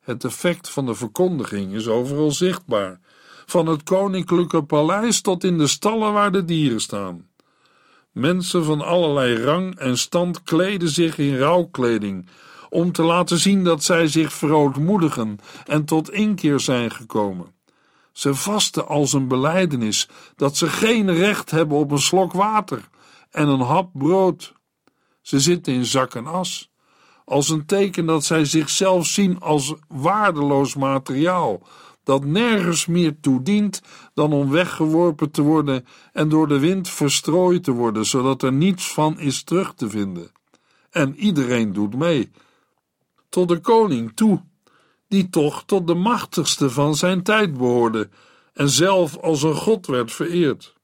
Het 0.00 0.24
effect 0.24 0.68
van 0.68 0.86
de 0.86 0.94
verkondiging 0.94 1.72
is 1.72 1.88
overal 1.88 2.30
zichtbaar, 2.30 3.00
van 3.46 3.66
het 3.66 3.82
koninklijke 3.82 4.62
paleis 4.62 5.20
tot 5.20 5.44
in 5.44 5.58
de 5.58 5.66
stallen 5.66 6.12
waar 6.12 6.32
de 6.32 6.44
dieren 6.44 6.80
staan. 6.80 7.25
Mensen 8.16 8.64
van 8.64 8.80
allerlei 8.80 9.42
rang 9.42 9.78
en 9.78 9.98
stand 9.98 10.42
kleden 10.42 10.88
zich 10.88 11.18
in 11.18 11.38
rouwkleding, 11.38 12.28
om 12.68 12.92
te 12.92 13.02
laten 13.02 13.38
zien 13.38 13.64
dat 13.64 13.82
zij 13.82 14.06
zich 14.06 14.32
verootmoedigen 14.32 15.38
en 15.64 15.84
tot 15.84 16.10
inkeer 16.10 16.60
zijn 16.60 16.90
gekomen. 16.90 17.46
Ze 18.12 18.34
vasten 18.34 18.88
als 18.88 19.12
een 19.12 19.28
belijdenis 19.28 20.08
dat 20.36 20.56
ze 20.56 20.68
geen 20.68 21.14
recht 21.14 21.50
hebben 21.50 21.76
op 21.78 21.90
een 21.90 21.98
slok 21.98 22.32
water 22.32 22.88
en 23.30 23.48
een 23.48 23.60
hap 23.60 23.90
brood. 23.92 24.52
Ze 25.20 25.40
zitten 25.40 25.72
in 25.72 25.84
zak 25.84 26.14
en 26.14 26.26
as, 26.26 26.70
als 27.24 27.48
een 27.48 27.66
teken 27.66 28.06
dat 28.06 28.24
zij 28.24 28.44
zichzelf 28.44 29.06
zien 29.06 29.40
als 29.40 29.74
waardeloos 29.88 30.74
materiaal, 30.74 31.62
dat 32.06 32.24
nergens 32.24 32.86
meer 32.86 33.20
toe 33.20 33.42
dient 33.42 33.82
dan 34.14 34.32
om 34.32 34.50
weggeworpen 34.50 35.30
te 35.30 35.42
worden 35.42 35.86
en 36.12 36.28
door 36.28 36.48
de 36.48 36.58
wind 36.58 36.88
verstrooid 36.88 37.64
te 37.64 37.72
worden, 37.72 38.06
zodat 38.06 38.42
er 38.42 38.52
niets 38.52 38.92
van 38.92 39.20
is 39.20 39.42
terug 39.42 39.74
te 39.74 39.90
vinden. 39.90 40.30
En 40.90 41.16
iedereen 41.16 41.72
doet 41.72 41.96
mee. 41.96 42.30
Tot 43.28 43.48
de 43.48 43.58
koning 43.58 44.12
toe 44.14 44.42
die 45.08 45.28
toch 45.28 45.64
tot 45.64 45.86
de 45.86 45.94
machtigste 45.94 46.70
van 46.70 46.94
zijn 46.94 47.22
tijd 47.22 47.56
behoorde 47.56 48.08
en 48.52 48.68
zelf 48.68 49.16
als 49.16 49.42
een 49.42 49.54
god 49.54 49.86
werd 49.86 50.12
vereerd. 50.12 50.74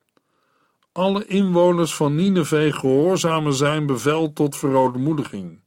Alle 0.92 1.26
inwoners 1.26 1.94
van 1.94 2.14
Nineveh 2.14 2.74
gehoorzamen 2.74 3.54
zijn 3.54 3.87
bevel 3.87 4.32
tot 4.32 4.56
verootmoediging. 4.56 5.61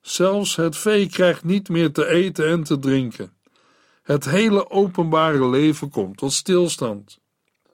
Zelfs 0.00 0.56
het 0.56 0.76
vee 0.76 1.08
krijgt 1.08 1.44
niet 1.44 1.68
meer 1.68 1.92
te 1.92 2.06
eten 2.06 2.48
en 2.48 2.62
te 2.62 2.78
drinken. 2.78 3.35
Het 4.06 4.24
hele 4.24 4.70
openbare 4.70 5.48
leven 5.48 5.90
komt 5.90 6.16
tot 6.16 6.32
stilstand. 6.32 7.18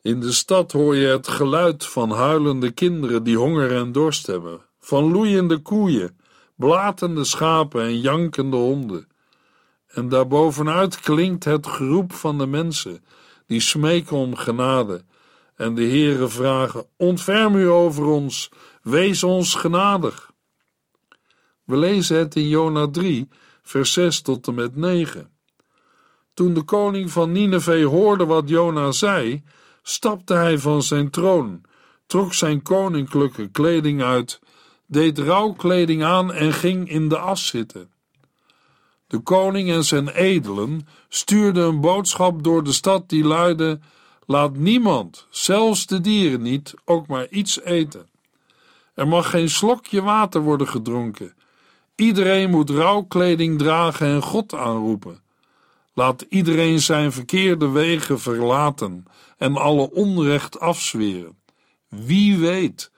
In 0.02 0.20
de 0.20 0.32
stad 0.32 0.72
hoor 0.72 0.96
je 0.96 1.06
het 1.06 1.28
geluid 1.28 1.86
van 1.86 2.10
huilende 2.10 2.70
kinderen 2.70 3.22
die 3.22 3.36
honger 3.36 3.76
en 3.76 3.92
dorst 3.92 4.26
hebben, 4.26 4.60
van 4.80 5.12
loeiende 5.12 5.58
koeien, 5.58 6.18
blatende 6.56 7.24
schapen 7.24 7.82
en 7.82 8.00
jankende 8.00 8.56
honden. 8.56 9.08
En 9.86 10.08
daarbovenuit 10.08 11.00
klinkt 11.00 11.44
het 11.44 11.66
geroep 11.66 12.12
van 12.12 12.38
de 12.38 12.46
mensen 12.46 13.04
die 13.46 13.60
smeken 13.60 14.16
om 14.16 14.36
genade 14.36 15.04
en 15.56 15.74
de 15.74 15.84
Heere 15.84 16.28
vragen: 16.28 16.86
Ontferm 16.96 17.54
u 17.54 17.68
over 17.68 18.04
ons, 18.04 18.50
wees 18.82 19.22
ons 19.22 19.54
genadig. 19.54 20.30
We 21.64 21.76
lezen 21.76 22.18
het 22.18 22.36
in 22.36 22.48
Jona 22.48 22.90
3, 22.90 23.28
vers 23.62 23.92
6 23.92 24.20
tot 24.20 24.46
en 24.46 24.54
met 24.54 24.76
9. 24.76 25.31
Toen 26.34 26.54
de 26.54 26.62
koning 26.62 27.10
van 27.10 27.32
Nineveh 27.32 27.86
hoorde 27.86 28.26
wat 28.26 28.48
Jona 28.48 28.92
zei, 28.92 29.42
stapte 29.82 30.34
hij 30.34 30.58
van 30.58 30.82
zijn 30.82 31.10
troon, 31.10 31.60
trok 32.06 32.34
zijn 32.34 32.62
koninklijke 32.62 33.48
kleding 33.48 34.02
uit, 34.02 34.40
deed 34.86 35.18
rouwkleding 35.18 36.02
aan 36.04 36.32
en 36.32 36.52
ging 36.52 36.88
in 36.88 37.08
de 37.08 37.18
as 37.18 37.46
zitten. 37.46 37.90
De 39.06 39.18
koning 39.18 39.70
en 39.70 39.84
zijn 39.84 40.08
edelen 40.08 40.86
stuurden 41.08 41.64
een 41.64 41.80
boodschap 41.80 42.42
door 42.42 42.64
de 42.64 42.72
stad 42.72 43.08
die 43.08 43.24
luidde: 43.24 43.80
Laat 44.26 44.56
niemand, 44.56 45.26
zelfs 45.30 45.86
de 45.86 46.00
dieren 46.00 46.42
niet, 46.42 46.74
ook 46.84 47.06
maar 47.06 47.28
iets 47.28 47.60
eten. 47.60 48.08
Er 48.94 49.08
mag 49.08 49.30
geen 49.30 49.50
slokje 49.50 50.02
water 50.02 50.40
worden 50.40 50.68
gedronken. 50.68 51.34
Iedereen 51.94 52.50
moet 52.50 52.70
rouwkleding 52.70 53.58
dragen 53.58 54.06
en 54.06 54.22
God 54.22 54.54
aanroepen. 54.54 55.22
Laat 55.94 56.24
iedereen 56.28 56.80
zijn 56.80 57.12
verkeerde 57.12 57.68
wegen 57.68 58.20
verlaten 58.20 59.04
en 59.36 59.56
alle 59.56 59.90
onrecht 59.90 60.60
afzweren. 60.60 61.38
Wie 61.88 62.38
weet, 62.38 62.90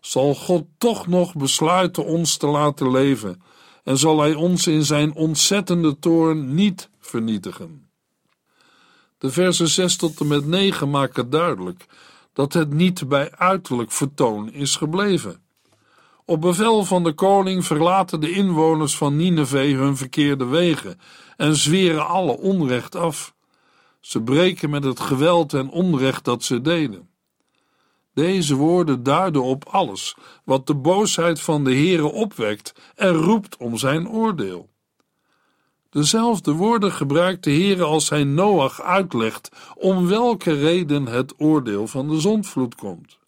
zal 0.00 0.34
God 0.34 0.64
toch 0.78 1.06
nog 1.06 1.34
besluiten 1.34 2.04
ons 2.04 2.36
te 2.36 2.46
laten 2.46 2.90
leven 2.90 3.42
en 3.84 3.98
zal 3.98 4.20
hij 4.20 4.34
ons 4.34 4.66
in 4.66 4.84
zijn 4.84 5.14
ontzettende 5.14 5.98
toorn 5.98 6.54
niet 6.54 6.90
vernietigen. 7.00 7.90
De 9.18 9.30
versen 9.30 9.68
6 9.68 9.96
tot 9.96 10.20
en 10.20 10.26
met 10.26 10.46
9 10.46 10.90
maken 10.90 11.30
duidelijk 11.30 11.86
dat 12.32 12.52
het 12.52 12.72
niet 12.72 13.08
bij 13.08 13.30
uiterlijk 13.30 13.92
vertoon 13.92 14.52
is 14.52 14.76
gebleven. 14.76 15.41
Op 16.24 16.40
bevel 16.40 16.84
van 16.84 17.04
de 17.04 17.12
koning 17.12 17.64
verlaten 17.64 18.20
de 18.20 18.30
inwoners 18.30 18.96
van 18.96 19.16
Nineveh 19.16 19.78
hun 19.78 19.96
verkeerde 19.96 20.44
wegen 20.44 21.00
en 21.36 21.56
zweren 21.56 22.06
alle 22.06 22.38
onrecht 22.38 22.94
af. 22.94 23.34
Ze 24.00 24.22
breken 24.22 24.70
met 24.70 24.84
het 24.84 25.00
geweld 25.00 25.54
en 25.54 25.70
onrecht 25.70 26.24
dat 26.24 26.42
ze 26.44 26.60
deden. 26.60 27.08
Deze 28.14 28.54
woorden 28.54 29.02
duiden 29.02 29.42
op 29.42 29.64
alles 29.64 30.16
wat 30.44 30.66
de 30.66 30.74
boosheid 30.74 31.40
van 31.40 31.64
de 31.64 31.74
Heere 31.74 32.12
opwekt 32.12 32.72
en 32.94 33.12
roept 33.12 33.56
om 33.56 33.76
zijn 33.76 34.08
oordeel. 34.08 34.70
Dezelfde 35.90 36.52
woorden 36.52 36.92
gebruikt 36.92 37.44
de 37.44 37.50
Heere 37.50 37.84
als 37.84 38.08
hij 38.08 38.24
Noach 38.24 38.82
uitlegt 38.82 39.48
om 39.74 40.06
welke 40.06 40.52
reden 40.52 41.06
het 41.06 41.34
oordeel 41.36 41.86
van 41.86 42.08
de 42.08 42.20
zondvloed 42.20 42.74
komt. 42.74 43.18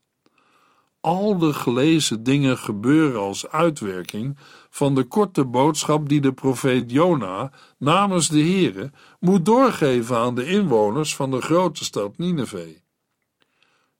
Al 1.05 1.39
de 1.39 1.53
gelezen 1.53 2.23
dingen 2.23 2.59
gebeuren 2.59 3.21
als 3.21 3.49
uitwerking 3.49 4.39
van 4.71 4.95
de 4.95 5.05
korte 5.05 5.45
boodschap 5.45 6.09
die 6.09 6.21
de 6.21 6.33
profeet 6.33 6.91
Jona 6.91 7.51
namens 7.79 8.29
de 8.29 8.41
Heere 8.41 8.91
moet 9.21 9.45
doorgeven 9.45 10.17
aan 10.17 10.35
de 10.35 10.47
inwoners 10.47 11.17
van 11.17 11.31
de 11.31 11.41
grote 11.41 11.85
stad 11.85 12.19
Nineveh. 12.19 12.77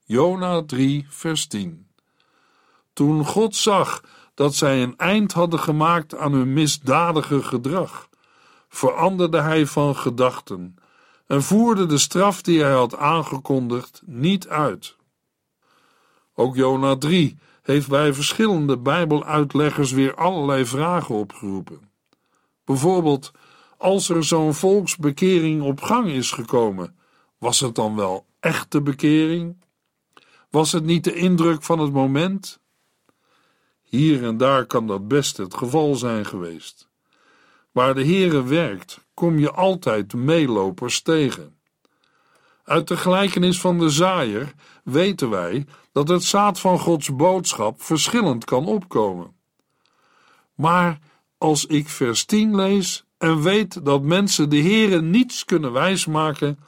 Jona 0.05 0.63
3 0.63 1.07
vers 1.09 1.47
10 1.47 1.87
Toen 2.93 3.25
God 3.25 3.57
zag 3.57 4.03
dat 4.35 4.55
zij 4.55 4.83
een 4.83 4.97
eind 4.97 5.33
hadden 5.33 5.61
gemaakt 5.61 6.17
aan 6.17 6.33
hun 6.33 6.53
misdadige 6.53 7.43
gedrag, 7.43 8.09
veranderde 8.69 9.41
hij 9.41 9.67
van 9.67 9.97
gedachten 9.97 10.77
en 11.27 11.43
voerde 11.43 11.87
de 11.87 11.99
straf 11.99 12.43
die 12.43 12.63
hij 12.63 12.73
had 12.73 12.97
aangekondigd 12.97 14.03
niet 14.05 14.49
uit. 14.49 14.97
Ook 16.35 16.57
Jona 16.57 16.97
3 16.97 17.39
heeft 17.63 17.89
bij 17.89 18.15
verschillende 18.15 18.79
Bijbeluitleggers 18.79 19.93
weer 19.93 20.15
allerlei 20.15 20.67
vragen 20.67 21.15
opgeroepen. 21.15 21.91
Bijvoorbeeld, 22.65 23.33
als 23.77 24.09
er 24.09 24.25
zo'n 24.25 24.55
volksbekering 24.55 25.63
op 25.63 25.81
gang 25.81 26.09
is 26.09 26.31
gekomen, 26.31 26.97
was 27.39 27.61
het 27.61 27.75
dan 27.75 27.97
wel 27.97 28.27
echte 28.41 28.81
bekering? 28.81 29.57
Was 30.51 30.73
het 30.73 30.85
niet 30.85 31.05
de 31.05 31.15
indruk 31.15 31.63
van 31.63 31.79
het 31.79 31.93
moment? 31.93 32.61
Hier 33.83 34.25
en 34.25 34.37
daar 34.37 34.67
kan 34.67 34.87
dat 34.87 35.09
best 35.09 35.37
het 35.37 35.55
geval 35.55 35.95
zijn 35.95 36.27
geweest. 36.27 36.89
Waar 37.73 37.95
de 37.95 38.05
Heere 38.05 38.43
werkt, 38.43 39.01
kom 39.15 39.39
je 39.39 39.51
altijd 39.51 40.15
meelopers 40.15 41.03
tegen. 41.03 41.54
Uit 42.65 42.89
de 42.89 42.97
gelijkenis 42.97 43.61
van 43.61 43.79
de 43.79 43.89
zaaier 43.89 44.53
weten 44.85 45.31
wij 45.31 45.67
dat 45.93 46.09
het 46.09 46.25
zaad 46.25 46.61
van 46.61 46.79
Gods 46.79 47.17
boodschap 47.17 47.83
verschillend 47.83 48.45
kan 48.45 48.67
opkomen. 48.67 49.33
Maar 50.55 50.99
als 51.39 51.67
ik 51.67 51.89
vers 51.89 52.25
10 52.25 52.55
lees 52.57 53.05
en 53.19 53.43
weet 53.43 53.85
dat 53.85 54.03
mensen 54.03 54.49
de 54.49 54.61
Heere 54.61 55.03
niets 55.03 55.45
kunnen 55.45 55.73
wijsmaken, 55.73 56.59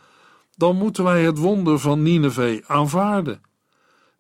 dan 0.56 0.76
moeten 0.76 1.04
wij 1.04 1.24
het 1.24 1.38
wonder 1.38 1.78
van 1.78 2.02
Nineveh 2.02 2.62
aanvaarden. 2.66 3.42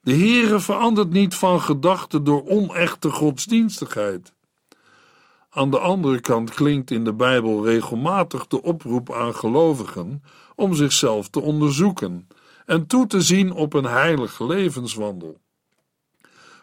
De 0.00 0.14
Heere 0.14 0.60
verandert 0.60 1.10
niet 1.10 1.34
van 1.34 1.60
gedachten 1.60 2.24
door 2.24 2.48
onechte 2.48 3.10
godsdienstigheid. 3.10 4.34
Aan 5.50 5.70
de 5.70 5.78
andere 5.78 6.20
kant 6.20 6.50
klinkt 6.50 6.90
in 6.90 7.04
de 7.04 7.14
Bijbel 7.14 7.64
regelmatig 7.64 8.46
de 8.46 8.62
oproep 8.62 9.12
aan 9.12 9.34
gelovigen 9.34 10.22
om 10.56 10.74
zichzelf 10.74 11.28
te 11.28 11.40
onderzoeken 11.40 12.28
en 12.66 12.86
toe 12.86 13.06
te 13.06 13.20
zien 13.20 13.52
op 13.52 13.72
een 13.72 13.84
heilige 13.84 14.46
levenswandel. 14.46 15.40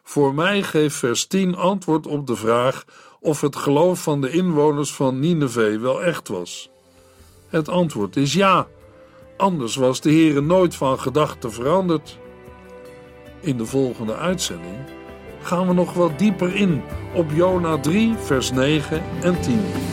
Voor 0.03 0.33
mij 0.33 0.63
geeft 0.63 0.95
vers 0.95 1.27
10 1.27 1.55
antwoord 1.55 2.07
op 2.07 2.27
de 2.27 2.35
vraag 2.35 2.85
of 3.19 3.41
het 3.41 3.55
geloof 3.55 4.03
van 4.03 4.21
de 4.21 4.29
inwoners 4.29 4.93
van 4.93 5.19
Nineveh 5.19 5.81
wel 5.81 6.03
echt 6.03 6.27
was. 6.27 6.69
Het 7.47 7.69
antwoord 7.69 8.15
is 8.15 8.33
ja, 8.33 8.67
anders 9.37 9.75
was 9.75 10.01
de 10.01 10.09
Heere 10.09 10.41
nooit 10.41 10.75
van 10.75 10.99
gedachten 10.99 11.51
veranderd. 11.51 12.17
In 13.39 13.57
de 13.57 13.65
volgende 13.65 14.15
uitzending 14.15 14.77
gaan 15.41 15.67
we 15.67 15.73
nog 15.73 15.93
wat 15.93 16.19
dieper 16.19 16.55
in 16.55 16.81
op 17.13 17.31
Jona 17.31 17.79
3, 17.79 18.15
vers 18.17 18.51
9 18.51 19.03
en 19.21 19.41
10. 19.41 19.92